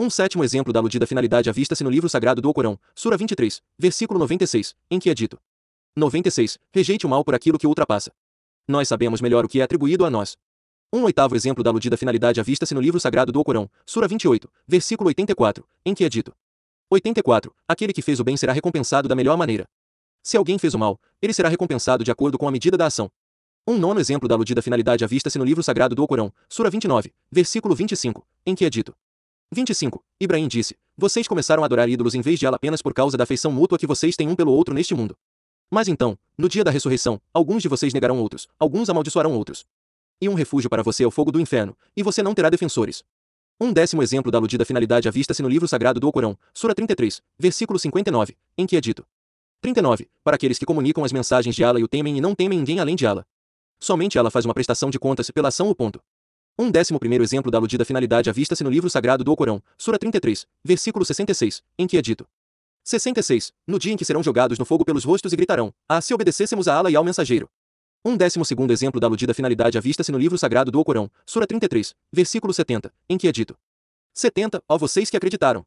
Um 0.00 0.08
sétimo 0.08 0.42
exemplo 0.42 0.72
da 0.72 0.80
aludida 0.80 1.06
finalidade 1.06 1.50
avista-se 1.50 1.84
no 1.84 1.90
livro 1.90 2.08
sagrado 2.08 2.40
do 2.40 2.48
Alcorão, 2.48 2.78
Sura 2.94 3.16
23, 3.18 3.62
versículo 3.78 4.18
96, 4.20 4.74
em 4.90 4.98
que 4.98 5.10
é 5.10 5.14
dito: 5.14 5.38
96. 5.96 6.58
Rejeite 6.72 7.06
o 7.06 7.08
mal 7.08 7.24
por 7.24 7.34
aquilo 7.34 7.58
que 7.58 7.66
ultrapassa. 7.66 8.12
Nós 8.68 8.86
sabemos 8.86 9.22
melhor 9.22 9.46
o 9.46 9.48
que 9.48 9.60
é 9.60 9.64
atribuído 9.64 10.04
a 10.04 10.10
nós. 10.10 10.36
Um 10.92 11.02
oitavo 11.04 11.34
exemplo 11.34 11.64
da 11.64 11.70
aludida 11.70 11.96
finalidade 11.96 12.38
avista-se 12.38 12.74
no 12.74 12.80
livro 12.80 13.00
sagrado 13.00 13.32
do 13.32 13.38
Alcorão, 13.38 13.70
Sura 13.86 14.06
28, 14.06 14.48
versículo 14.68 15.08
84, 15.08 15.66
em 15.86 15.94
que 15.94 16.04
é 16.04 16.08
dito: 16.08 16.34
84. 16.90 17.54
Aquele 17.66 17.94
que 17.94 18.02
fez 18.02 18.20
o 18.20 18.24
bem 18.24 18.36
será 18.36 18.52
recompensado 18.52 19.08
da 19.08 19.14
melhor 19.14 19.38
maneira. 19.38 19.66
Se 20.22 20.36
alguém 20.36 20.58
fez 20.58 20.74
o 20.74 20.78
mal, 20.78 21.00
ele 21.22 21.32
será 21.32 21.48
recompensado 21.48 22.04
de 22.04 22.10
acordo 22.10 22.36
com 22.36 22.46
a 22.46 22.50
medida 22.50 22.76
da 22.76 22.86
ação. 22.86 23.10
Um 23.66 23.78
nono 23.78 23.98
exemplo 23.98 24.28
da 24.28 24.34
aludida 24.34 24.60
finalidade 24.60 25.02
avista-se 25.02 25.38
no 25.38 25.44
livro 25.44 25.62
sagrado 25.62 25.94
do 25.94 26.02
Alcorão, 26.02 26.30
Sura 26.48 26.68
29, 26.68 27.12
versículo 27.32 27.74
25, 27.74 28.24
em 28.44 28.54
que 28.54 28.66
é 28.66 28.70
dito: 28.70 28.94
25. 29.50 30.04
Ibrahim 30.20 30.46
disse: 30.46 30.76
Vocês 30.96 31.26
começaram 31.26 31.62
a 31.62 31.66
adorar 31.66 31.88
ídolos 31.88 32.14
em 32.14 32.20
vez 32.20 32.38
de 32.38 32.44
ela 32.44 32.56
apenas 32.56 32.82
por 32.82 32.92
causa 32.92 33.16
da 33.16 33.24
afeição 33.24 33.50
mútua 33.50 33.78
que 33.78 33.86
vocês 33.86 34.14
têm 34.14 34.28
um 34.28 34.36
pelo 34.36 34.52
outro 34.52 34.74
neste 34.74 34.94
mundo. 34.94 35.16
Mas 35.70 35.88
então, 35.88 36.18
no 36.38 36.48
dia 36.48 36.62
da 36.62 36.70
ressurreição, 36.70 37.20
alguns 37.32 37.62
de 37.62 37.68
vocês 37.68 37.92
negarão 37.92 38.20
outros, 38.20 38.46
alguns 38.58 38.88
amaldiçoarão 38.88 39.34
outros. 39.34 39.64
E 40.20 40.28
um 40.28 40.34
refúgio 40.34 40.70
para 40.70 40.82
você 40.82 41.04
é 41.04 41.06
o 41.06 41.10
fogo 41.10 41.32
do 41.32 41.40
inferno, 41.40 41.76
e 41.96 42.02
você 42.02 42.22
não 42.22 42.34
terá 42.34 42.48
defensores. 42.48 43.02
Um 43.60 43.72
décimo 43.72 44.02
exemplo 44.02 44.30
da 44.30 44.38
aludida 44.38 44.64
finalidade 44.64 45.08
avista-se 45.08 45.42
no 45.42 45.48
livro 45.48 45.66
sagrado 45.66 45.98
do 45.98 46.06
Alcorão, 46.06 46.38
Sura 46.52 46.74
33, 46.74 47.22
versículo 47.38 47.78
59, 47.78 48.36
em 48.56 48.66
que 48.66 48.76
é 48.76 48.80
dito: 48.80 49.04
39. 49.60 50.08
Para 50.22 50.36
aqueles 50.36 50.58
que 50.58 50.66
comunicam 50.66 51.04
as 51.04 51.12
mensagens 51.12 51.54
de 51.54 51.64
Allah 51.64 51.80
e 51.80 51.84
o 51.84 51.88
temem 51.88 52.18
e 52.18 52.20
não 52.20 52.34
temem 52.34 52.58
ninguém 52.58 52.80
além 52.80 52.94
de 52.94 53.06
Allah. 53.06 53.26
Somente 53.80 54.18
ela 54.18 54.30
faz 54.30 54.44
uma 54.44 54.54
prestação 54.54 54.90
de 54.90 54.98
contas 54.98 55.30
pela 55.30 55.48
ação 55.48 55.68
ou 55.68 55.74
ponto. 55.74 56.00
Um 56.58 56.70
décimo 56.70 56.98
primeiro 56.98 57.24
exemplo 57.24 57.50
da 57.50 57.58
aludida 57.58 57.84
finalidade 57.84 58.30
avista-se 58.30 58.64
no 58.64 58.70
livro 58.70 58.88
sagrado 58.88 59.24
do 59.24 59.30
Alcorão, 59.30 59.62
Sura 59.76 59.98
33, 59.98 60.46
versículo 60.64 61.04
66, 61.04 61.62
em 61.78 61.86
que 61.86 61.98
é 61.98 62.02
dito: 62.02 62.26
66. 62.86 63.52
No 63.66 63.80
dia 63.80 63.92
em 63.92 63.96
que 63.96 64.04
serão 64.04 64.22
jogados 64.22 64.60
no 64.60 64.64
fogo 64.64 64.84
pelos 64.84 65.02
rostos 65.02 65.32
e 65.32 65.36
gritarão: 65.36 65.74
Ah, 65.88 66.00
se 66.00 66.14
obedecêssemos 66.14 66.68
a 66.68 66.78
Allah 66.78 66.90
e 66.90 66.94
ao 66.94 67.02
mensageiro. 67.02 67.50
Um 68.04 68.16
décimo 68.16 68.44
segundo 68.44 68.72
exemplo 68.72 69.00
da 69.00 69.08
aludida 69.08 69.34
finalidade 69.34 69.76
avista-se 69.76 70.12
no 70.12 70.18
livro 70.18 70.38
sagrado 70.38 70.70
do 70.70 70.78
Alcorão, 70.78 71.10
Sura 71.26 71.48
33, 71.48 71.92
versículo 72.12 72.54
70, 72.54 72.94
em 73.08 73.18
que 73.18 73.26
é 73.26 73.32
dito: 73.32 73.58
70. 74.14 74.62
Ó 74.68 74.78
vocês 74.78 75.10
que 75.10 75.16
acreditaram. 75.16 75.66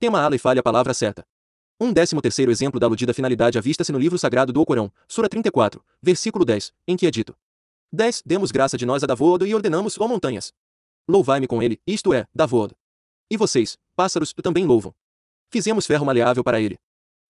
Tema 0.00 0.22
Allah 0.22 0.36
e 0.36 0.38
fale 0.38 0.58
a 0.58 0.62
palavra 0.62 0.94
certa. 0.94 1.22
Um 1.78 1.92
décimo 1.92 2.22
terceiro 2.22 2.50
exemplo 2.50 2.80
da 2.80 2.86
aludida 2.86 3.12
finalidade 3.12 3.58
avista-se 3.58 3.92
no 3.92 3.98
livro 3.98 4.18
sagrado 4.18 4.50
do 4.50 4.58
Alcorão, 4.58 4.90
Sura 5.06 5.28
34, 5.28 5.84
versículo 6.00 6.46
10, 6.46 6.72
em 6.88 6.96
que 6.96 7.06
é 7.06 7.10
dito: 7.10 7.36
10. 7.92 8.22
Demos 8.24 8.50
graça 8.50 8.78
de 8.78 8.86
nós 8.86 9.04
a 9.04 9.06
Davod 9.06 9.44
e 9.44 9.54
ordenamos, 9.54 10.00
ó 10.00 10.08
montanhas. 10.08 10.50
Louvai-me 11.06 11.46
com 11.46 11.62
ele, 11.62 11.78
isto 11.86 12.14
é, 12.14 12.26
Davod. 12.34 12.74
E 13.30 13.36
vocês, 13.36 13.76
pássaros, 13.94 14.32
também 14.42 14.64
louvam. 14.64 14.94
Fizemos 15.50 15.86
ferro 15.86 16.04
maleável 16.04 16.42
para 16.42 16.60
ele. 16.60 16.78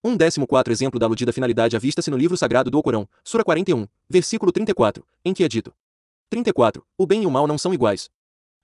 Um 0.03 0.17
décimo 0.17 0.47
quatro 0.47 0.73
exemplo 0.73 1.01
da 1.01 1.07
aludida 1.07 1.33
finalidade 1.33 1.77
avista-se 1.77 2.11
no 2.11 2.17
livro 2.17 2.37
sagrado 2.37 2.71
do 2.71 2.77
Alcorão, 2.77 3.09
Sura 3.25 3.43
41, 3.43 3.87
versículo 4.09 4.53
34, 4.53 5.03
em 5.25 5.33
que 5.33 5.43
é 5.43 5.49
dito: 5.49 5.73
34. 6.29 6.85
O 6.99 7.07
bem 7.07 7.23
e 7.23 7.27
o 7.27 7.31
mal 7.31 7.47
não 7.47 7.57
são 7.57 7.73
iguais. 7.73 8.11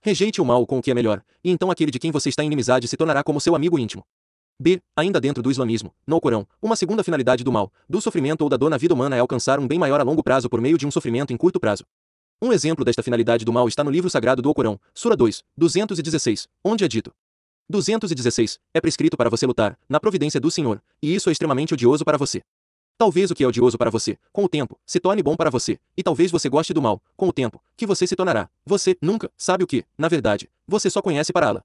Rejeite 0.02 0.40
o 0.40 0.44
mal 0.44 0.66
com 0.66 0.78
o 0.78 0.82
que 0.82 0.90
é 0.90 0.94
melhor, 0.94 1.22
e 1.42 1.50
então 1.50 1.70
aquele 1.70 1.90
de 1.90 1.98
quem 1.98 2.10
você 2.10 2.28
está 2.28 2.42
em 2.42 2.46
inimizade 2.46 2.88
se 2.88 2.96
tornará 2.96 3.22
como 3.22 3.40
seu 3.40 3.54
amigo 3.54 3.78
íntimo. 3.78 4.04
B. 4.58 4.82
Ainda 4.94 5.18
dentro 5.18 5.42
do 5.42 5.50
islamismo, 5.50 5.94
no 6.06 6.16
Alcorão, 6.16 6.46
uma 6.60 6.76
segunda 6.76 7.02
finalidade 7.02 7.42
do 7.42 7.50
mal, 7.50 7.72
do 7.88 8.00
sofrimento 8.00 8.42
ou 8.42 8.48
da 8.50 8.58
dor 8.58 8.68
na 8.68 8.76
vida 8.76 8.92
humana 8.92 9.16
é 9.16 9.20
alcançar 9.20 9.58
um 9.58 9.66
bem 9.66 9.78
maior 9.78 9.98
a 10.00 10.02
longo 10.02 10.22
prazo 10.22 10.50
por 10.50 10.60
meio 10.60 10.76
de 10.76 10.86
um 10.86 10.90
sofrimento 10.90 11.32
em 11.32 11.36
curto 11.38 11.58
prazo. 11.58 11.84
Um 12.42 12.52
exemplo 12.52 12.84
desta 12.84 13.02
finalidade 13.02 13.44
do 13.44 13.52
mal 13.52 13.66
está 13.68 13.82
no 13.82 13.90
livro 13.90 14.10
sagrado 14.10 14.42
do 14.42 14.48
Alcorão, 14.48 14.78
Sura 14.92 15.16
2, 15.16 15.42
216, 15.56 16.48
onde 16.62 16.84
é 16.84 16.88
dito: 16.88 17.10
216. 17.70 18.58
É 18.74 18.80
prescrito 18.80 19.16
para 19.16 19.30
você 19.30 19.46
lutar, 19.46 19.78
na 19.88 20.00
providência 20.00 20.40
do 20.40 20.50
Senhor, 20.50 20.82
e 21.00 21.14
isso 21.14 21.28
é 21.28 21.32
extremamente 21.32 21.72
odioso 21.72 22.04
para 22.04 22.18
você. 22.18 22.42
Talvez 22.98 23.30
o 23.30 23.34
que 23.34 23.42
é 23.42 23.46
odioso 23.46 23.78
para 23.78 23.90
você, 23.90 24.18
com 24.30 24.44
o 24.44 24.48
tempo, 24.48 24.78
se 24.84 25.00
torne 25.00 25.22
bom 25.22 25.34
para 25.34 25.48
você, 25.48 25.78
e 25.96 26.02
talvez 26.02 26.30
você 26.30 26.50
goste 26.50 26.74
do 26.74 26.82
mal, 26.82 27.00
com 27.16 27.28
o 27.28 27.32
tempo, 27.32 27.62
que 27.76 27.86
você 27.86 28.06
se 28.06 28.14
tornará. 28.14 28.50
Você 28.66 28.94
nunca 29.00 29.30
sabe 29.38 29.64
o 29.64 29.66
que, 29.66 29.84
na 29.96 30.08
verdade, 30.08 30.50
você 30.68 30.90
só 30.90 31.00
conhece 31.00 31.32
para 31.32 31.46
ela. 31.46 31.64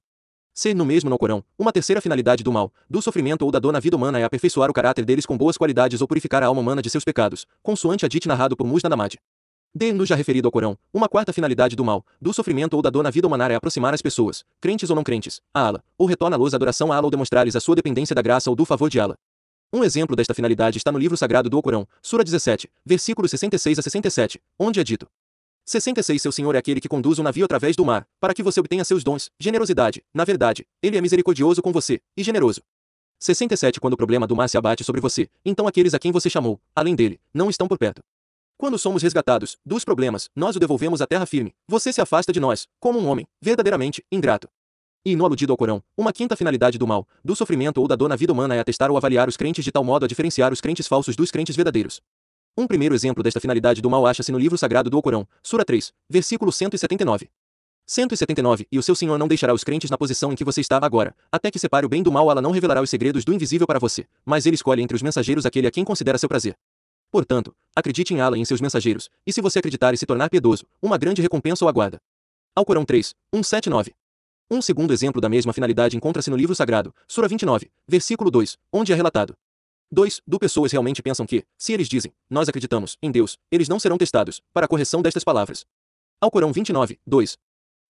Ser 0.53 0.73
no 0.73 0.85
mesmo 0.85 1.09
no 1.09 1.17
Corão, 1.17 1.43
uma 1.59 1.73
terceira 1.73 1.99
finalidade 1.99 2.41
do 2.41 2.53
mal, 2.53 2.71
do 2.89 3.01
sofrimento 3.01 3.43
ou 3.43 3.51
da 3.51 3.59
dor 3.59 3.73
na 3.73 3.81
vida 3.81 3.97
humana 3.97 4.17
é 4.17 4.23
aperfeiçoar 4.23 4.69
o 4.69 4.73
caráter 4.73 5.03
deles 5.03 5.25
com 5.25 5.37
boas 5.37 5.57
qualidades 5.57 5.99
ou 5.99 6.07
purificar 6.07 6.41
a 6.41 6.45
alma 6.45 6.61
humana 6.61 6.81
de 6.81 6.89
seus 6.89 7.03
pecados, 7.03 7.45
consoante 7.61 8.05
a 8.05 8.07
dite 8.07 8.29
narrado 8.29 8.55
por 8.55 8.65
Musnad 8.65 8.93
Ahmad. 8.93 9.15
D. 9.77 9.93
já 10.05 10.15
referido 10.15 10.47
ao 10.47 10.51
Corão, 10.53 10.77
uma 10.93 11.09
quarta 11.09 11.33
finalidade 11.33 11.75
do 11.75 11.83
mal, 11.83 12.05
do 12.21 12.33
sofrimento 12.33 12.75
ou 12.75 12.81
da 12.81 12.89
dor 12.89 13.03
na 13.03 13.09
vida 13.09 13.27
humana 13.27 13.51
é 13.51 13.55
aproximar 13.55 13.93
as 13.93 14.01
pessoas, 14.01 14.45
crentes 14.61 14.89
ou 14.89 14.95
não 14.95 15.03
crentes, 15.03 15.41
a 15.53 15.67
Allah, 15.67 15.83
ou 15.97 16.07
retorna-los 16.07 16.53
a 16.53 16.55
adoração 16.55 16.93
a 16.93 16.95
Allah 16.95 17.07
ou 17.07 17.11
demonstrar-lhes 17.11 17.57
a 17.57 17.59
sua 17.59 17.75
dependência 17.75 18.15
da 18.15 18.21
graça 18.21 18.49
ou 18.49 18.55
do 18.55 18.63
favor 18.63 18.89
de 18.89 19.01
Allah. 19.01 19.17
Um 19.73 19.83
exemplo 19.83 20.15
desta 20.15 20.33
finalidade 20.33 20.77
está 20.77 20.93
no 20.93 20.97
livro 20.97 21.17
sagrado 21.17 21.49
do 21.49 21.61
Corão, 21.61 21.85
Sura 22.01 22.23
17, 22.23 22.71
versículos 22.85 23.29
66 23.31 23.77
a 23.77 23.81
67, 23.81 24.41
onde 24.57 24.79
é 24.79 24.83
dito: 24.83 25.07
66 25.65 26.21
Seu 26.21 26.31
Senhor 26.31 26.55
é 26.55 26.57
aquele 26.57 26.79
que 26.79 26.87
conduz 26.87 27.19
um 27.19 27.23
navio 27.23 27.43
através 27.43 27.75
do 27.75 27.83
mar, 27.83 28.07
para 28.17 28.33
que 28.33 28.41
você 28.41 28.61
obtenha 28.61 28.85
seus 28.85 29.03
dons, 29.03 29.29
generosidade, 29.37 30.01
na 30.13 30.23
verdade, 30.23 30.65
ele 30.81 30.97
é 30.97 31.01
misericordioso 31.01 31.61
com 31.61 31.73
você, 31.73 31.99
e 32.15 32.23
generoso. 32.23 32.61
67 33.19 33.81
Quando 33.81 33.95
o 33.95 33.97
problema 33.97 34.25
do 34.25 34.37
mar 34.37 34.47
se 34.47 34.57
abate 34.57 34.85
sobre 34.85 35.01
você, 35.01 35.27
então 35.43 35.67
aqueles 35.67 35.93
a 35.93 35.99
quem 35.99 36.13
você 36.13 36.29
chamou, 36.29 36.61
além 36.73 36.95
dele, 36.95 37.19
não 37.33 37.49
estão 37.49 37.67
por 37.67 37.77
perto. 37.77 38.01
Quando 38.57 38.77
somos 38.77 39.03
resgatados 39.03 39.57
dos 39.65 39.83
problemas, 39.83 40.29
nós 40.33 40.55
o 40.55 40.59
devolvemos 40.59 41.01
à 41.01 41.05
terra 41.05 41.25
firme. 41.25 41.53
Você 41.67 41.91
se 41.91 41.99
afasta 41.99 42.31
de 42.31 42.39
nós, 42.39 42.67
como 42.79 42.97
um 42.97 43.07
homem, 43.07 43.27
verdadeiramente, 43.41 44.01
ingrato. 44.09 44.47
E 45.05 45.13
no 45.13 45.25
aludido 45.25 45.51
ao 45.51 45.57
Corão, 45.57 45.83
uma 45.97 46.13
quinta 46.13 46.37
finalidade 46.37 46.77
do 46.77 46.87
mal, 46.87 47.05
do 47.23 47.35
sofrimento 47.35 47.81
ou 47.81 47.87
da 47.87 47.97
dor 47.97 48.07
na 48.07 48.15
vida 48.15 48.31
humana 48.31 48.55
é 48.55 48.59
atestar 48.59 48.89
ou 48.89 48.95
avaliar 48.95 49.27
os 49.27 49.35
crentes 49.35 49.63
de 49.63 49.73
tal 49.73 49.83
modo 49.83 50.05
a 50.05 50.07
diferenciar 50.07 50.53
os 50.53 50.61
crentes 50.61 50.87
falsos 50.87 51.17
dos 51.17 51.31
crentes 51.31 51.55
verdadeiros. 51.55 52.01
Um 52.57 52.65
primeiro 52.65 52.95
exemplo 52.95 53.21
desta 53.21 53.41
finalidade 53.41 53.81
do 53.81 53.89
mal 53.89 54.07
acha-se 54.07 54.31
no 54.31 54.39
livro 54.39 54.57
sagrado 54.57 54.89
do 54.89 55.01
Corão, 55.01 55.27
Sura 55.43 55.65
3, 55.65 55.91
versículo 56.09 56.49
179. 56.49 57.29
179 57.85 58.67
E 58.71 58.79
o 58.79 58.83
seu 58.83 58.95
Senhor 58.95 59.17
não 59.19 59.27
deixará 59.27 59.53
os 59.53 59.65
crentes 59.65 59.91
na 59.91 59.97
posição 59.97 60.31
em 60.31 60.35
que 60.35 60.45
você 60.45 60.61
está 60.61 60.79
agora, 60.81 61.13
até 61.29 61.51
que 61.51 61.59
separe 61.59 61.85
o 61.85 61.89
bem 61.89 62.01
do 62.01 62.11
mal, 62.11 62.31
ela 62.31 62.41
não 62.41 62.51
revelará 62.51 62.81
os 62.81 62.89
segredos 62.89 63.25
do 63.25 63.33
invisível 63.33 63.67
para 63.67 63.79
você, 63.79 64.07
mas 64.25 64.45
ele 64.45 64.55
escolhe 64.55 64.81
entre 64.81 64.95
os 64.95 65.03
mensageiros 65.03 65.45
aquele 65.45 65.67
a 65.67 65.71
quem 65.71 65.83
considera 65.83 66.17
seu 66.17 66.29
prazer. 66.29 66.55
Portanto, 67.15 67.55
acredite 67.73 68.13
em 68.13 68.19
Allah 68.19 68.37
e 68.37 68.41
em 68.41 68.43
seus 68.43 68.59
mensageiros, 68.59 69.09
e 69.25 69.31
se 69.31 69.39
você 69.39 69.59
acreditar 69.59 69.93
e 69.93 69.97
se 69.97 70.05
tornar 70.05 70.29
piedoso, 70.29 70.65
uma 70.81 70.97
grande 70.97 71.21
recompensa 71.21 71.63
o 71.63 71.67
aguarda. 71.69 72.01
Alcorão 72.53 72.83
3, 72.83 73.15
179. 73.33 73.93
Um 74.51 74.61
segundo 74.61 74.91
exemplo 74.91 75.21
da 75.21 75.29
mesma 75.29 75.53
finalidade 75.53 75.95
encontra-se 75.95 76.29
no 76.29 76.35
livro 76.35 76.53
sagrado, 76.53 76.93
Sura 77.07 77.29
29, 77.29 77.71
versículo 77.87 78.29
2, 78.29 78.57
onde 78.69 78.91
é 78.91 78.95
relatado. 78.95 79.33
2. 79.89 80.23
Do 80.27 80.37
pessoas 80.37 80.73
realmente 80.73 81.01
pensam 81.01 81.25
que, 81.25 81.45
se 81.57 81.71
eles 81.71 81.87
dizem, 81.87 82.11
nós 82.29 82.49
acreditamos 82.49 82.97
em 83.01 83.09
Deus, 83.09 83.37
eles 83.49 83.69
não 83.69 83.79
serão 83.79 83.97
testados, 83.97 84.41
para 84.53 84.65
a 84.65 84.67
correção 84.67 85.01
destas 85.01 85.23
palavras. 85.23 85.65
Alcorão 86.19 86.51
29, 86.51 86.99
2. 87.07 87.37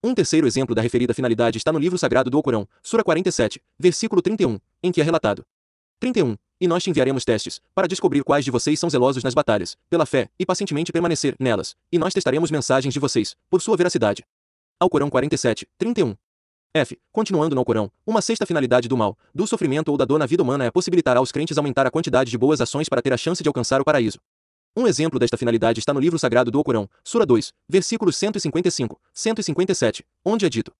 Um 0.03 0.13
terceiro 0.13 0.45
exemplo 0.45 0.75
da 0.75 0.83
referida 0.83 1.15
finalidade 1.15 1.57
está 1.57 1.73
no 1.73 1.79
livro 1.79 1.97
sagrado 1.97 2.29
do 2.29 2.37
Alcorão, 2.37 2.67
Sura 2.83 3.03
47, 3.03 3.59
versículo 3.79 4.21
31, 4.21 4.59
em 4.83 4.91
que 4.91 5.01
é 5.01 5.03
relatado. 5.03 5.43
31. 5.99 6.35
E 6.59 6.67
nós 6.67 6.83
te 6.83 6.89
enviaremos 6.89 7.25
testes, 7.25 7.59
para 7.73 7.87
descobrir 7.87 8.23
quais 8.23 8.45
de 8.45 8.51
vocês 8.51 8.79
são 8.79 8.89
zelosos 8.89 9.23
nas 9.23 9.33
batalhas, 9.33 9.77
pela 9.89 10.05
fé, 10.05 10.29
e 10.39 10.45
pacientemente 10.45 10.91
permanecer 10.91 11.35
nelas, 11.39 11.75
e 11.91 11.97
nós 11.97 12.13
testaremos 12.13 12.49
mensagens 12.49 12.93
de 12.93 12.99
vocês, 12.99 13.35
por 13.49 13.61
sua 13.61 13.75
veracidade. 13.75 14.23
Alcorão 14.79 15.09
47, 15.09 15.67
31. 15.77 16.15
F. 16.73 16.99
Continuando 17.11 17.55
no 17.55 17.61
Alcorão, 17.61 17.89
uma 18.05 18.21
sexta 18.21 18.45
finalidade 18.45 18.89
do 18.89 18.97
mal, 18.97 19.17
do 19.33 19.47
sofrimento 19.47 19.89
ou 19.89 19.97
da 19.97 20.03
dor 20.03 20.19
na 20.19 20.25
vida 20.25 20.43
humana 20.43 20.65
é 20.65 20.71
possibilitar 20.71 21.15
aos 21.15 21.31
crentes 21.31 21.57
aumentar 21.57 21.87
a 21.87 21.91
quantidade 21.91 22.29
de 22.29 22.37
boas 22.37 22.59
ações 22.59 22.89
para 22.89 23.01
ter 23.01 23.13
a 23.13 23.17
chance 23.17 23.41
de 23.41 23.47
alcançar 23.47 23.79
o 23.79 23.85
paraíso. 23.85 24.19
Um 24.75 24.85
exemplo 24.85 25.17
desta 25.17 25.37
finalidade 25.37 25.79
está 25.79 25.93
no 25.93 26.01
livro 26.01 26.19
sagrado 26.19 26.51
do 26.51 26.57
Alcorão, 26.57 26.89
Sura 27.01 27.25
2, 27.25 27.53
versículos 27.69 28.17
155, 28.17 28.99
157, 29.13 30.05
onde 30.25 30.45
é 30.45 30.49
dito: 30.49 30.73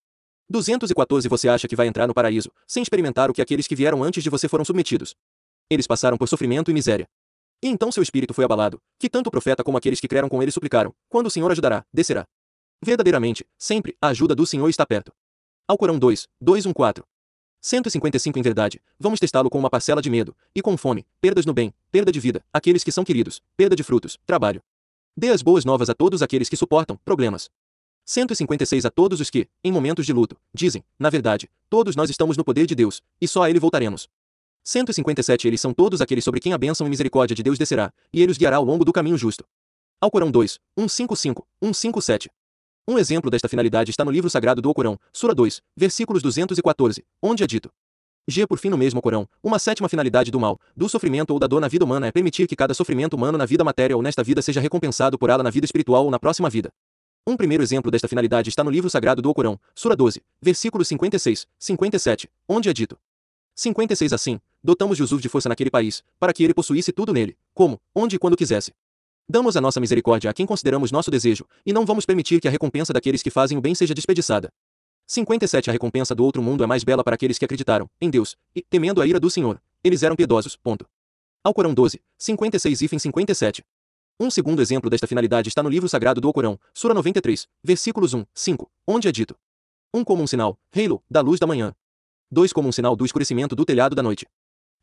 214 0.49 1.27
Você 1.27 1.49
acha 1.49 1.67
que 1.67 1.75
vai 1.75 1.87
entrar 1.87 2.07
no 2.07 2.13
paraíso, 2.13 2.51
sem 2.67 2.83
experimentar 2.83 3.29
o 3.29 3.33
que 3.33 3.41
aqueles 3.41 3.67
que 3.67 3.75
vieram 3.75 4.03
antes 4.03 4.23
de 4.23 4.29
você 4.29 4.47
foram 4.47 4.63
submetidos. 4.63 5.15
Eles 5.69 5.87
passaram 5.87 6.17
por 6.17 6.27
sofrimento 6.27 6.69
e 6.69 6.73
miséria. 6.73 7.07
E 7.63 7.67
então 7.67 7.91
seu 7.91 8.03
espírito 8.03 8.33
foi 8.33 8.45
abalado, 8.45 8.79
que 8.99 9.09
tanto 9.09 9.27
o 9.27 9.31
profeta 9.31 9.63
como 9.63 9.77
aqueles 9.77 9.99
que 9.99 10.07
creram 10.07 10.29
com 10.29 10.41
ele 10.41 10.51
suplicaram: 10.51 10.93
quando 11.09 11.27
o 11.27 11.31
Senhor 11.31 11.51
ajudará, 11.51 11.83
descerá. 11.91 12.25
Verdadeiramente, 12.83 13.45
sempre, 13.57 13.95
a 14.01 14.09
ajuda 14.09 14.35
do 14.35 14.45
Senhor 14.45 14.69
está 14.69 14.85
perto. 14.85 15.11
Alcorão 15.67 15.97
2, 15.97 16.27
214. 16.39 17.07
155 17.61 18.37
Em 18.37 18.41
verdade, 18.43 18.79
vamos 18.99 19.19
testá-lo 19.19 19.49
com 19.49 19.57
uma 19.57 19.71
parcela 19.71 19.99
de 19.99 20.09
medo, 20.11 20.35
e 20.53 20.61
com 20.61 20.77
fome, 20.77 21.07
perdas 21.19 21.47
no 21.47 21.53
bem, 21.53 21.73
perda 21.91 22.11
de 22.11 22.19
vida, 22.19 22.45
aqueles 22.53 22.83
que 22.83 22.91
são 22.91 23.03
queridos, 23.03 23.41
perda 23.57 23.75
de 23.75 23.81
frutos, 23.81 24.19
trabalho. 24.27 24.61
Dê 25.17 25.29
as 25.29 25.41
boas 25.41 25.65
novas 25.65 25.89
a 25.89 25.95
todos 25.95 26.21
aqueles 26.21 26.47
que 26.47 26.55
suportam 26.55 26.95
problemas. 27.03 27.49
156 28.05 28.85
A 28.85 28.91
todos 28.91 29.19
os 29.19 29.31
que, 29.31 29.47
em 29.63 29.71
momentos 29.71 30.05
de 30.05 30.13
luto, 30.13 30.38
dizem, 30.53 30.83
na 30.97 31.09
verdade, 31.09 31.50
todos 31.69 31.95
nós 31.95 32.09
estamos 32.09 32.38
no 32.38 32.43
poder 32.43 32.67
de 32.67 32.75
Deus, 32.75 33.01
e 33.19 33.27
só 33.27 33.43
a 33.43 33.50
Ele 33.50 33.59
voltaremos. 33.59 34.07
157 34.63 35.47
Eles 35.47 35.59
são 35.59 35.74
todos 35.74 36.01
aqueles 36.01 36.24
sobre 36.24 36.39
quem 36.39 36.53
a 36.53 36.57
bênção 36.57 36.85
e 36.85 36.89
misericórdia 36.89 37.35
de 37.35 37.41
Deus 37.41 37.57
descerá, 37.57 37.91
e 38.13 38.21
Ele 38.21 38.31
os 38.31 38.38
guiará 38.38 38.57
ao 38.57 38.63
longo 38.63 38.85
do 38.85 38.93
caminho 38.93 39.17
justo. 39.17 39.43
Alcorão 40.00 40.29
2, 40.29 40.59
155, 40.77 41.47
157. 41.62 42.29
Um 42.88 43.00
exemplo 43.00 43.31
desta 43.31 43.50
finalidade 43.50 43.89
está 43.89 44.05
no 44.05 44.12
livro 44.12 44.29
sagrado 44.29 44.62
do 44.62 44.69
Alcorão, 44.69 45.00
Sura 45.12 45.33
2, 45.33 45.62
versículos 45.75 46.21
214, 46.21 47.03
onde 47.24 47.43
é 47.43 47.47
dito: 47.47 47.71
G. 48.27 48.45
Por 48.45 48.59
fim, 48.59 48.69
no 48.69 48.77
mesmo 48.77 49.01
Corão, 49.01 49.27
uma 49.43 49.59
sétima 49.59 49.88
finalidade 49.89 50.29
do 50.29 50.39
mal, 50.39 50.59
do 50.75 50.89
sofrimento 50.89 51.31
ou 51.31 51.39
da 51.39 51.45
dor 51.45 51.62
na 51.62 51.67
vida 51.67 51.85
humana 51.85 52.07
é 52.07 52.12
permitir 52.12 52.47
que 52.47 52.55
cada 52.55 52.74
sofrimento 52.74 53.15
humano 53.15 53.38
na 53.38 53.45
vida 53.45 53.63
matéria 53.63 53.95
ou 53.95 54.01
nesta 54.01 54.24
vida 54.24 54.41
seja 54.41 54.59
recompensado 54.59 55.17
por 55.17 55.29
ela 55.29 55.43
na 55.43 55.50
vida 55.50 55.65
espiritual 55.65 56.05
ou 56.05 56.12
na 56.12 56.19
próxima 56.19 56.50
vida. 56.50 56.71
Um 57.27 57.36
primeiro 57.36 57.63
exemplo 57.63 57.89
desta 57.89 58.08
finalidade 58.08 58.50
está 58.50 58.63
no 58.63 58.70
livro 58.70 58.88
sagrado 58.88 59.20
do 59.20 59.27
Alcorão, 59.27 59.60
Sura 59.74 59.96
12, 59.96 60.22
versículos 60.39 60.88
56, 60.88 61.48
57, 61.58 62.29
onde 62.48 62.70
é 62.70 62.74
dito: 62.74 63.00
56 63.55 64.13
Assim, 64.13 64.39
dotamos 64.63 65.00
Yusuf 65.00 65.24
de 65.24 65.27
força 65.27 65.50
naquele 65.50 65.72
país, 65.72 66.03
para 66.20 66.32
que 66.32 66.44
ele 66.44 66.53
possuísse 66.53 66.91
tudo 66.91 67.12
nele, 67.12 67.36
como, 67.51 67.82
onde 67.96 68.17
e 68.17 68.20
quando 68.20 68.38
quisesse. 68.38 68.72
Damos 69.27 69.58
a 69.58 69.62
nossa 69.62 69.79
misericórdia 69.79 70.29
a 70.29 70.34
quem 70.36 70.46
consideramos 70.46 70.91
nosso 70.91 71.10
desejo, 71.10 71.48
e 71.65 71.74
não 71.74 71.84
vamos 71.84 72.05
permitir 72.05 72.39
que 72.39 72.48
a 72.48 72.51
recompensa 72.51 72.94
daqueles 72.94 73.24
que 73.24 73.32
fazem 73.32 73.58
o 73.58 73.62
bem 73.62 73.74
seja 73.74 73.96
desperdiçada. 73.96 74.53
57 75.08 75.72
A 75.72 75.74
recompensa 75.74 76.13
do 76.13 76.24
outro 76.24 76.44
mundo 76.44 76.63
é 76.63 76.67
mais 76.67 76.84
bela 76.84 77.03
para 77.03 77.15
aqueles 77.15 77.39
que 77.39 77.46
acreditaram 77.46 77.89
em 78.00 78.12
Deus, 78.12 78.38
e, 78.55 78.62
temendo 78.62 79.01
a 79.01 79.08
ira 79.08 79.20
do 79.20 79.32
Senhor, 79.32 79.60
eles 79.84 80.03
eram 80.03 80.15
piedosos. 80.15 80.55
Ponto. 80.55 80.86
Alcorão 81.44 81.74
12, 81.74 82.00
56 82.20 82.82
e 82.84 83.00
57. 83.00 83.63
Um 84.17 84.29
segundo 84.29 84.62
exemplo 84.62 84.89
desta 84.89 85.07
finalidade 85.07 85.50
está 85.50 85.62
no 85.62 85.67
livro 85.67 85.89
sagrado 85.89 86.22
do 86.22 86.27
Alcorão, 86.27 86.57
Sura 86.74 86.93
93, 86.93 87.50
versículos 87.62 88.13
1, 88.13 88.24
5, 88.34 88.72
onde 88.88 89.10
é 89.10 89.12
dito: 89.12 89.36
1 89.93 90.00
um 90.00 90.03
como 90.05 90.24
um 90.24 90.27
sinal, 90.27 90.57
Halo, 90.74 91.03
da 91.10 91.19
luz 91.19 91.38
da 91.38 91.45
manhã. 91.45 91.75
2 92.31 92.53
como 92.53 92.69
um 92.69 92.72
sinal 92.72 92.95
do 92.95 93.05
escurecimento 93.05 93.57
do 93.57 93.65
telhado 93.65 93.93
da 93.93 94.01
noite. 94.01 94.25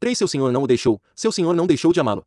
3 0.01 0.19
Seu 0.19 0.29
Senhor 0.29 0.53
não 0.53 0.65
o 0.65 0.67
deixou, 0.67 1.01
seu 1.15 1.33
Senhor 1.33 1.55
não 1.55 1.67
deixou 1.67 1.95
de 1.95 2.01
amá-lo. 2.01 2.27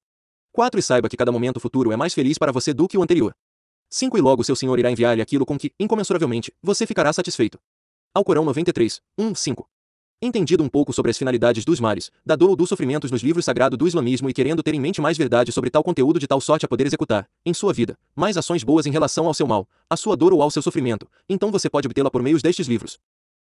4 0.51 0.79
E 0.79 0.81
saiba 0.81 1.07
que 1.07 1.15
cada 1.15 1.31
momento 1.31 1.59
futuro 1.59 1.91
é 1.91 1.95
mais 1.95 2.11
feliz 2.11 2.39
para 2.39 2.51
você 2.51 2.73
do 2.73 2.87
que 2.87 2.97
o 2.97 3.03
anterior. 3.03 3.35
5 3.87 4.17
E 4.17 4.21
logo 4.21 4.43
seu 4.43 4.55
Senhor 4.55 4.79
irá 4.79 4.89
enviar-lhe 4.89 5.21
aquilo 5.21 5.45
com 5.45 5.59
que, 5.59 5.71
incomensuravelmente, 5.79 6.51
você 6.59 6.87
ficará 6.87 7.13
satisfeito. 7.13 7.59
Alcorão 8.15 8.43
93, 8.45 8.99
1, 9.15 9.35
5. 9.35 9.69
Entendido 10.21 10.63
um 10.63 10.69
pouco 10.69 10.93
sobre 10.93 11.11
as 11.11 11.17
finalidades 11.17 11.65
dos 11.65 11.79
mares, 11.79 12.09
da 12.25 12.35
dor 12.35 12.49
ou 12.49 12.55
dos 12.55 12.69
sofrimentos 12.69 13.11
nos 13.11 13.21
livros 13.21 13.43
sagrados 13.43 13.77
do 13.77 13.85
islamismo 13.85 14.29
e 14.29 14.33
querendo 14.33 14.63
ter 14.63 14.73
em 14.73 14.79
mente 14.79 15.01
mais 15.01 15.17
verdade 15.17 15.51
sobre 15.51 15.69
tal 15.69 15.83
conteúdo 15.83 16.19
de 16.19 16.25
tal 16.25 16.39
sorte 16.39 16.65
a 16.65 16.69
poder 16.69 16.87
executar, 16.87 17.29
em 17.45 17.53
sua 17.53 17.73
vida, 17.73 17.97
mais 18.15 18.37
ações 18.37 18.63
boas 18.63 18.85
em 18.85 18.91
relação 18.91 19.27
ao 19.27 19.33
seu 19.33 19.45
mal, 19.45 19.67
à 19.89 19.97
sua 19.97 20.15
dor 20.15 20.33
ou 20.33 20.41
ao 20.41 20.49
seu 20.49 20.61
sofrimento, 20.61 21.07
então 21.27 21.51
você 21.51 21.69
pode 21.69 21.87
obtê-la 21.87 22.09
por 22.09 22.23
meios 22.23 22.41
destes 22.41 22.65
livros. 22.65 22.97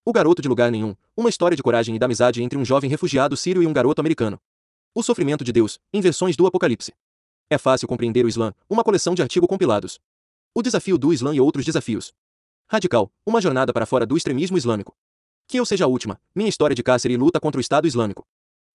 O 0.05 0.11
Garoto 0.11 0.41
de 0.41 0.47
Lugar 0.47 0.69
Nenhum, 0.69 0.93
uma 1.15 1.29
história 1.29 1.55
de 1.55 1.63
coragem 1.63 1.95
e 1.95 1.99
da 1.99 2.05
amizade 2.05 2.43
entre 2.43 2.57
um 2.57 2.65
jovem 2.65 2.89
refugiado 2.89 3.35
sírio 3.37 3.63
e 3.63 3.67
um 3.67 3.73
garoto 3.73 4.01
americano. 4.01 4.39
O 4.93 5.01
Sofrimento 5.01 5.43
de 5.43 5.51
Deus, 5.53 5.79
em 5.93 6.01
versões 6.01 6.35
do 6.35 6.45
Apocalipse. 6.45 6.93
É 7.49 7.57
fácil 7.57 7.87
compreender 7.87 8.25
o 8.25 8.29
Islã, 8.29 8.53
uma 8.69 8.83
coleção 8.83 9.15
de 9.15 9.21
artigos 9.21 9.47
compilados. 9.47 9.99
O 10.53 10.61
desafio 10.61 10.97
do 10.97 11.13
Islã 11.13 11.33
e 11.33 11.39
outros 11.39 11.65
desafios. 11.65 12.13
Radical, 12.69 13.09
uma 13.25 13.39
jornada 13.39 13.71
para 13.71 13.85
fora 13.85 14.05
do 14.05 14.17
extremismo 14.17 14.57
islâmico. 14.57 14.95
Que 15.49 15.61
eu 15.61 15.65
seja 15.65 15.85
a 15.85 15.87
última, 15.87 16.19
minha 16.35 16.49
história 16.49 16.75
de 16.75 16.83
cárcere 16.83 17.13
e 17.13 17.17
luta 17.17 17.39
contra 17.39 17.57
o 17.57 17.61
Estado 17.61 17.87
Islâmico. 17.87 18.27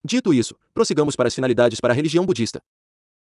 Dito 0.03 0.33
isso, 0.33 0.57
prossigamos 0.73 1.15
para 1.15 1.29
as 1.29 1.35
finalidades 1.35 1.79
para 1.81 1.93
a 1.93 1.95
religião 1.95 2.25
budista. 2.25 2.63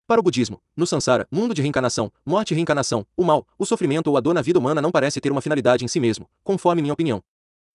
Para 0.08 0.22
o 0.22 0.24
budismo, 0.24 0.62
no 0.74 0.88
Sansara, 0.88 1.28
mundo 1.30 1.54
de 1.54 1.62
reencarnação, 1.62 2.10
morte 2.26 2.52
e 2.52 2.56
reencarnação, 2.56 3.06
o 3.18 3.26
mal, 3.26 3.46
o 3.60 3.66
sofrimento 3.66 4.08
ou 4.08 4.16
a 4.16 4.22
dor 4.22 4.34
na 4.34 4.42
vida 4.42 4.58
humana 4.58 4.82
não 4.82 4.90
parece 4.90 5.20
ter 5.20 5.34
uma 5.34 5.42
finalidade 5.42 5.84
em 5.84 5.88
si 5.90 6.00
mesmo, 6.00 6.30
conforme 6.46 6.82
minha 6.82 6.94
opinião. 6.94 7.22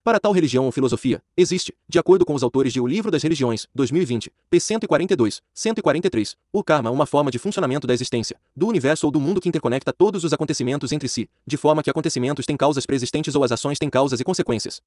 Para 0.03 0.19
tal 0.19 0.33
religião 0.33 0.65
ou 0.65 0.73
filosofia, 0.73 1.23
existe, 1.37 1.77
de 1.87 1.99
acordo 1.99 2.25
com 2.25 2.33
os 2.33 2.43
autores 2.43 2.73
de 2.73 2.81
O 2.81 2.87
Livro 2.87 3.11
das 3.11 3.23
Religiões, 3.23 3.67
2020, 3.75 4.33
p. 4.49 4.59
142, 4.59 5.43
143, 5.53 6.37
o 6.51 6.65
karma 6.65 6.89
é 6.89 6.93
uma 6.93 7.05
forma 7.05 7.31
de 7.31 7.39
funcionamento 7.39 7.87
da 7.87 7.93
existência, 7.93 8.41
do 8.57 8.67
universo 8.67 9.05
ou 9.05 9.13
do 9.13 9.21
mundo 9.21 9.43
que 9.43 9.49
interconecta 9.51 9.93
todos 9.93 10.25
os 10.25 10.33
acontecimentos 10.33 10.91
entre 10.91 11.07
si, 11.07 11.29
de 11.47 11.59
forma 11.59 11.83
que 11.83 11.91
acontecimentos 11.91 12.47
têm 12.47 12.57
causas 12.57 12.87
preexistentes 12.87 13.35
ou 13.35 13.45
as 13.45 13.53
ações 13.53 13.79
têm 13.79 13.91
causas 13.91 14.21
e 14.21 14.25
consequências. 14.25 14.81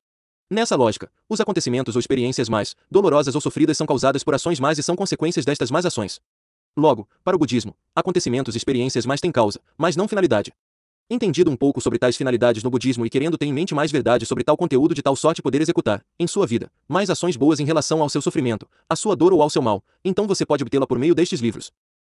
Nessa 0.50 0.76
lógica, 0.76 1.10
os 1.28 1.40
acontecimentos 1.40 1.96
ou 1.96 2.00
experiências 2.00 2.50
mais 2.50 2.76
dolorosas 2.92 3.34
ou 3.34 3.42
sofridas 3.42 3.78
são 3.78 3.88
causadas 3.88 4.24
por 4.24 4.36
ações 4.36 4.60
mais 4.60 4.78
e 4.78 4.84
são 4.84 4.96
consequências 4.96 5.46
destas 5.46 5.72
más 5.72 5.86
ações. 5.86 6.22
Logo, 6.76 7.08
para 7.24 7.36
o 7.36 7.40
budismo, 7.40 7.76
acontecimentos 7.96 8.56
e 8.56 8.58
experiências 8.58 9.06
mais 9.06 9.22
têm 9.22 9.32
causa, 9.32 9.60
mas 9.78 9.96
não 9.96 10.08
finalidade. 10.08 10.54
Entendido 11.10 11.52
um 11.52 11.56
pouco 11.56 11.82
sobre 11.82 12.00
tais 12.00 12.16
finalidades 12.16 12.64
no 12.64 12.70
budismo 12.70 13.06
e 13.06 13.10
querendo 13.10 13.38
ter 13.38 13.46
em 13.46 13.54
mente 13.54 13.76
mais 13.76 13.92
verdade 13.92 14.26
sobre 14.26 14.44
tal 14.44 14.58
conteúdo 14.58 14.96
de 14.96 15.02
tal 15.02 15.16
sorte 15.16 15.42
poder 15.42 15.62
executar, 15.62 16.04
em 16.20 16.26
sua 16.26 16.48
vida, 16.48 16.72
mais 16.88 17.10
ações 17.10 17.36
boas 17.36 17.60
em 17.60 17.66
relação 17.66 18.02
ao 18.02 18.10
seu 18.10 18.22
sofrimento, 18.22 18.68
à 18.90 18.96
sua 18.96 19.16
dor 19.16 19.34
ou 19.34 19.42
ao 19.42 19.50
seu 19.50 19.62
mal, 19.62 19.84
então 20.04 20.26
você 20.28 20.46
pode 20.46 20.64
obtê-la 20.64 20.88
por 20.88 20.98
meio 20.98 21.14
destes 21.14 21.40
livros. 21.40 21.72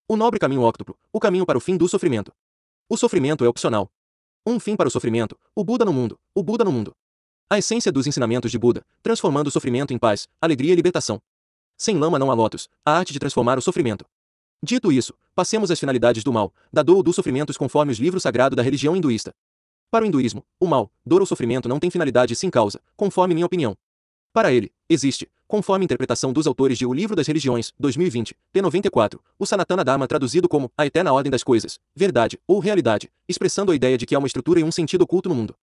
O 0.06 0.16
Nobre 0.16 0.38
Caminho 0.38 0.62
Óctuplo, 0.62 0.96
o 1.12 1.18
caminho 1.18 1.46
para 1.46 1.58
o 1.58 1.60
fim 1.60 1.76
do 1.76 1.88
sofrimento. 1.88 2.32
O 2.88 2.96
sofrimento 2.96 3.44
é 3.44 3.48
opcional. 3.48 3.90
Um 4.46 4.60
fim 4.60 4.76
para 4.76 4.86
o 4.86 4.90
sofrimento, 4.90 5.38
o 5.56 5.64
Buda 5.64 5.84
no 5.84 5.92
mundo, 5.92 6.18
o 6.34 6.42
Buda 6.42 6.62
no 6.62 6.70
mundo. 6.70 6.94
A 7.48 7.58
essência 7.58 7.92
dos 7.92 8.06
ensinamentos 8.06 8.50
de 8.50 8.58
Buda, 8.58 8.84
transformando 9.02 9.48
o 9.48 9.50
sofrimento 9.50 9.92
em 9.92 9.98
paz, 9.98 10.26
alegria 10.40 10.72
e 10.72 10.76
libertação. 10.76 11.20
Sem 11.76 11.98
lama 11.98 12.18
não 12.18 12.30
há 12.30 12.34
lotos, 12.34 12.70
a 12.84 12.96
arte 12.96 13.12
de 13.12 13.18
transformar 13.18 13.58
o 13.58 13.62
sofrimento. 13.62 14.06
Dito 14.62 14.90
isso, 14.90 15.12
passemos 15.34 15.70
às 15.70 15.78
finalidades 15.78 16.24
do 16.24 16.32
mal, 16.32 16.54
da 16.72 16.82
dor 16.82 16.96
ou 16.96 17.02
dos 17.02 17.14
sofrimentos 17.14 17.58
conforme 17.58 17.92
os 17.92 17.98
livros 17.98 18.22
sagrados 18.22 18.56
da 18.56 18.62
religião 18.62 18.96
hinduísta. 18.96 19.34
Para 19.90 20.04
o 20.04 20.06
hinduísmo, 20.06 20.42
o 20.58 20.66
mal, 20.66 20.90
dor 21.04 21.20
ou 21.20 21.26
sofrimento 21.26 21.68
não 21.68 21.78
tem 21.78 21.90
finalidade 21.90 22.34
sim 22.34 22.48
causa, 22.48 22.80
conforme 22.96 23.34
minha 23.34 23.46
opinião. 23.46 23.76
Para 24.32 24.50
ele, 24.50 24.72
existe, 24.88 25.30
conforme 25.46 25.84
interpretação 25.84 26.32
dos 26.32 26.46
autores 26.46 26.78
de 26.78 26.86
O 26.86 26.94
Livro 26.94 27.14
das 27.14 27.26
Religiões, 27.26 27.74
2020, 27.78 28.34
P94, 28.54 29.20
o 29.38 29.44
Sanatana 29.44 29.84
Dharma 29.84 30.08
traduzido 30.08 30.48
como 30.48 30.72
a 30.78 30.86
eterna 30.86 31.12
ordem 31.12 31.30
das 31.30 31.44
coisas, 31.44 31.78
verdade 31.94 32.38
ou 32.48 32.58
realidade, 32.58 33.12
expressando 33.28 33.70
a 33.70 33.76
ideia 33.76 33.98
de 33.98 34.06
que 34.06 34.14
há 34.14 34.18
uma 34.18 34.26
estrutura 34.26 34.60
e 34.60 34.64
um 34.64 34.72
sentido 34.72 35.02
oculto 35.02 35.28
no 35.28 35.34
mundo. 35.34 35.54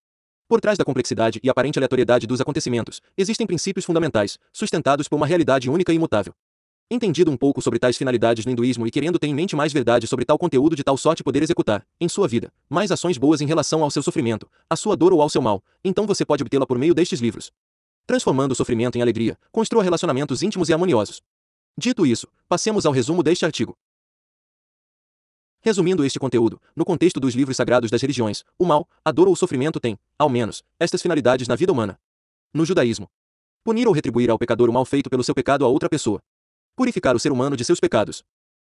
Por 0.52 0.60
trás 0.60 0.78
da 0.78 0.84
complexidade 0.84 1.40
e 1.42 1.50
aparente 1.50 1.80
aleatoriedade 1.80 2.28
dos 2.28 2.42
acontecimentos, 2.42 3.00
existem 3.18 3.48
princípios 3.48 3.86
fundamentais, 3.86 4.38
sustentados 4.52 5.08
por 5.08 5.16
uma 5.16 5.26
realidade 5.26 5.70
única 5.70 5.94
e 5.94 5.96
imutável. 5.96 6.34
Entendido 6.92 7.32
um 7.32 7.38
pouco 7.38 7.62
sobre 7.62 7.80
tais 7.80 7.96
finalidades 7.96 8.46
no 8.46 8.52
hinduísmo 8.52 8.86
e 8.86 8.92
querendo 8.92 9.18
ter 9.18 9.28
em 9.28 9.34
mente 9.34 9.56
mais 9.56 9.72
verdade 9.72 10.08
sobre 10.08 10.26
tal 10.26 10.38
conteúdo 10.38 10.76
de 10.76 10.84
tal 10.84 10.98
sorte 10.98 11.24
poder 11.24 11.42
executar, 11.42 11.88
em 12.02 12.10
sua 12.10 12.28
vida, 12.28 12.52
mais 12.70 12.92
ações 12.92 13.18
boas 13.18 13.40
em 13.40 13.46
relação 13.46 13.82
ao 13.82 13.90
seu 13.90 14.04
sofrimento, 14.04 14.46
à 14.70 14.76
sua 14.76 14.98
dor 14.98 15.14
ou 15.14 15.22
ao 15.22 15.30
seu 15.30 15.42
mal, 15.42 15.64
então 15.86 16.06
você 16.06 16.26
pode 16.26 16.44
obtê-la 16.44 16.68
por 16.68 16.78
meio 16.78 16.94
destes 16.94 17.22
livros. 17.22 17.50
Transformando 18.06 18.52
o 18.52 18.56
sofrimento 18.56 18.98
em 18.98 19.02
alegria, 19.02 19.38
construa 19.54 19.82
relacionamentos 19.82 20.44
íntimos 20.44 20.68
e 20.68 20.74
harmoniosos. 20.74 21.22
Dito 21.78 22.06
isso, 22.06 22.28
passemos 22.50 22.86
ao 22.86 22.92
resumo 22.92 23.24
deste 23.24 23.46
artigo. 23.46 23.78
Resumindo 25.64 26.04
este 26.04 26.18
conteúdo, 26.18 26.60
no 26.76 26.84
contexto 26.84 27.20
dos 27.20 27.36
livros 27.36 27.56
sagrados 27.56 27.92
das 27.92 28.02
religiões, 28.02 28.44
o 28.58 28.66
mal, 28.66 28.90
a 29.06 29.12
dor 29.12 29.28
ou 29.28 29.34
o 29.34 29.38
sofrimento 29.38 29.80
têm, 29.80 29.96
ao 30.18 30.28
menos, 30.28 30.64
estas 30.80 31.00
finalidades 31.04 31.48
na 31.48 31.56
vida 31.56 31.72
humana. 31.72 32.00
No 32.52 32.66
judaísmo, 32.66 33.08
punir 33.64 33.88
ou 33.88 33.94
retribuir 33.94 34.32
ao 34.32 34.40
pecador 34.40 34.72
o 34.72 34.74
mal 34.74 34.84
feito 34.86 35.08
pelo 35.08 35.24
seu 35.24 35.36
pecado 35.36 35.64
a 35.64 35.68
outra 35.68 35.88
pessoa. 35.88 36.20
Purificar 36.76 37.16
o 37.16 37.20
ser 37.20 37.32
humano 37.32 37.56
de 37.56 37.64
seus 37.64 37.80
pecados. 37.80 38.24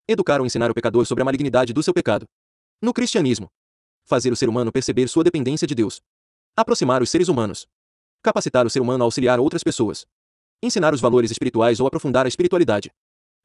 Educar 0.08 0.40
ou 0.40 0.46
ensinar 0.46 0.68
o 0.68 0.74
pecador 0.74 1.06
sobre 1.06 1.22
a 1.22 1.24
malignidade 1.24 1.72
do 1.72 1.80
seu 1.80 1.94
pecado. 1.94 2.26
No 2.82 2.92
cristianismo. 2.92 3.48
Fazer 4.04 4.32
o 4.32 4.36
ser 4.36 4.48
humano 4.48 4.72
perceber 4.72 5.06
sua 5.06 5.22
dependência 5.22 5.68
de 5.68 5.76
Deus. 5.76 6.02
Aproximar 6.56 7.02
os 7.02 7.10
seres 7.10 7.28
humanos. 7.28 7.68
Capacitar 8.20 8.66
o 8.66 8.70
ser 8.70 8.80
humano 8.80 9.04
a 9.04 9.06
auxiliar 9.06 9.38
outras 9.38 9.62
pessoas. 9.62 10.04
Ensinar 10.60 10.92
os 10.92 11.00
valores 11.00 11.30
espirituais 11.30 11.78
ou 11.78 11.86
aprofundar 11.86 12.26
a 12.26 12.28
espiritualidade. 12.28 12.90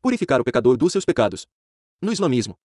Purificar 0.01 0.41
o 0.41 0.43
pecador 0.43 0.77
dos 0.77 0.91
seus 0.91 1.05
pecados. 1.05 1.45
No 2.01 2.11
islamismo. 2.11 2.57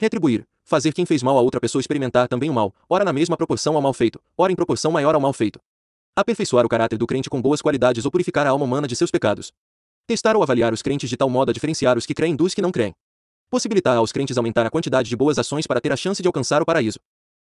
Retribuir. 0.00 0.46
Fazer 0.64 0.94
quem 0.94 1.04
fez 1.04 1.22
mal 1.22 1.36
a 1.36 1.42
outra 1.42 1.60
pessoa 1.60 1.78
experimentar 1.78 2.26
também 2.26 2.48
o 2.48 2.54
mal, 2.54 2.74
ora 2.88 3.04
na 3.04 3.12
mesma 3.12 3.36
proporção 3.36 3.76
ao 3.76 3.82
mal 3.82 3.92
feito, 3.92 4.18
ora 4.34 4.50
em 4.50 4.56
proporção 4.56 4.90
maior 4.90 5.14
ao 5.14 5.20
mal 5.20 5.34
feito. 5.34 5.60
Aperfeiçoar 6.16 6.64
o 6.64 6.70
caráter 6.70 6.96
do 6.96 7.06
crente 7.06 7.28
com 7.28 7.38
boas 7.42 7.60
qualidades 7.60 8.06
ou 8.06 8.10
purificar 8.10 8.46
a 8.46 8.48
alma 8.48 8.64
humana 8.64 8.88
de 8.88 8.96
seus 8.96 9.10
pecados. 9.10 9.52
Testar 10.06 10.36
ou 10.36 10.42
avaliar 10.42 10.72
os 10.72 10.80
crentes 10.80 11.10
de 11.10 11.18
tal 11.18 11.28
modo 11.28 11.50
a 11.50 11.52
diferenciar 11.52 11.98
os 11.98 12.06
que 12.06 12.14
creem 12.14 12.34
dos 12.34 12.54
que 12.54 12.62
não 12.62 12.72
creem. 12.72 12.94
Possibilitar 13.50 13.94
aos 13.98 14.10
crentes 14.10 14.38
aumentar 14.38 14.64
a 14.64 14.70
quantidade 14.70 15.06
de 15.06 15.14
boas 15.14 15.38
ações 15.38 15.66
para 15.66 15.82
ter 15.82 15.92
a 15.92 15.96
chance 15.96 16.22
de 16.22 16.26
alcançar 16.26 16.62
o 16.62 16.64
paraíso. 16.64 16.98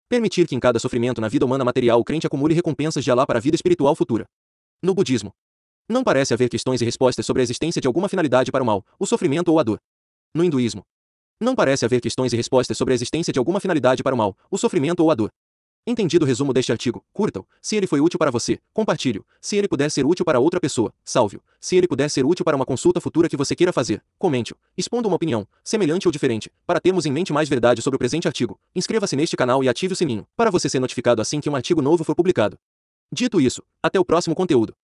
Permitir 0.08 0.46
que 0.46 0.54
em 0.54 0.60
cada 0.60 0.78
sofrimento 0.78 1.20
na 1.20 1.26
vida 1.26 1.44
humana 1.44 1.64
material 1.64 1.98
o 1.98 2.04
crente 2.04 2.28
acumule 2.28 2.54
recompensas 2.54 3.02
de 3.02 3.10
Alá 3.10 3.26
para 3.26 3.40
a 3.40 3.42
vida 3.42 3.56
espiritual 3.56 3.96
futura. 3.96 4.26
No 4.80 4.94
budismo, 4.94 5.32
não 5.88 6.04
parece 6.04 6.32
haver 6.32 6.48
questões 6.48 6.80
e 6.80 6.84
respostas 6.84 7.26
sobre 7.26 7.42
a 7.42 7.42
existência 7.42 7.80
de 7.80 7.88
alguma 7.88 8.08
finalidade 8.08 8.52
para 8.52 8.62
o 8.62 8.66
mal, 8.66 8.86
o 8.96 9.06
sofrimento 9.06 9.48
ou 9.48 9.58
a 9.58 9.64
dor. 9.64 9.80
No 10.32 10.44
hinduísmo, 10.44 10.84
não 11.40 11.54
parece 11.54 11.84
haver 11.84 12.00
questões 12.00 12.32
e 12.32 12.36
respostas 12.36 12.76
sobre 12.76 12.92
a 12.92 12.96
existência 12.96 13.32
de 13.32 13.38
alguma 13.38 13.60
finalidade 13.60 14.02
para 14.02 14.14
o 14.14 14.18
mal, 14.18 14.36
o 14.50 14.58
sofrimento 14.58 15.00
ou 15.00 15.10
a 15.10 15.14
dor. 15.14 15.30
Entendido 15.86 16.24
o 16.24 16.26
resumo 16.26 16.54
deste 16.54 16.72
artigo, 16.72 17.04
curta-o. 17.12 17.46
Se 17.60 17.76
ele 17.76 17.86
foi 17.86 18.00
útil 18.00 18.18
para 18.18 18.30
você, 18.30 18.58
compartilhe-o. 18.72 19.22
Se 19.38 19.56
ele 19.56 19.68
puder 19.68 19.90
ser 19.90 20.06
útil 20.06 20.24
para 20.24 20.40
outra 20.40 20.58
pessoa, 20.58 20.90
salve-o. 21.04 21.42
Se 21.60 21.76
ele 21.76 21.86
puder 21.86 22.08
ser 22.08 22.24
útil 22.24 22.42
para 22.42 22.56
uma 22.56 22.64
consulta 22.64 23.02
futura 23.02 23.28
que 23.28 23.36
você 23.36 23.54
queira 23.54 23.70
fazer, 23.70 24.02
comente-o. 24.18 24.56
Expondo 24.78 25.08
uma 25.08 25.16
opinião, 25.16 25.46
semelhante 25.62 26.08
ou 26.08 26.12
diferente, 26.12 26.50
para 26.66 26.80
termos 26.80 27.04
em 27.04 27.12
mente 27.12 27.34
mais 27.34 27.50
verdade 27.50 27.82
sobre 27.82 27.96
o 27.96 27.98
presente 27.98 28.26
artigo. 28.26 28.58
Inscreva-se 28.74 29.14
neste 29.14 29.36
canal 29.36 29.62
e 29.62 29.68
ative 29.68 29.92
o 29.92 29.96
sininho, 29.96 30.26
para 30.34 30.50
você 30.50 30.70
ser 30.70 30.80
notificado 30.80 31.20
assim 31.20 31.38
que 31.38 31.50
um 31.50 31.56
artigo 31.56 31.82
novo 31.82 32.02
for 32.02 32.14
publicado. 32.14 32.56
Dito 33.12 33.38
isso, 33.38 33.62
até 33.82 34.00
o 34.00 34.04
próximo 34.06 34.34
conteúdo. 34.34 34.74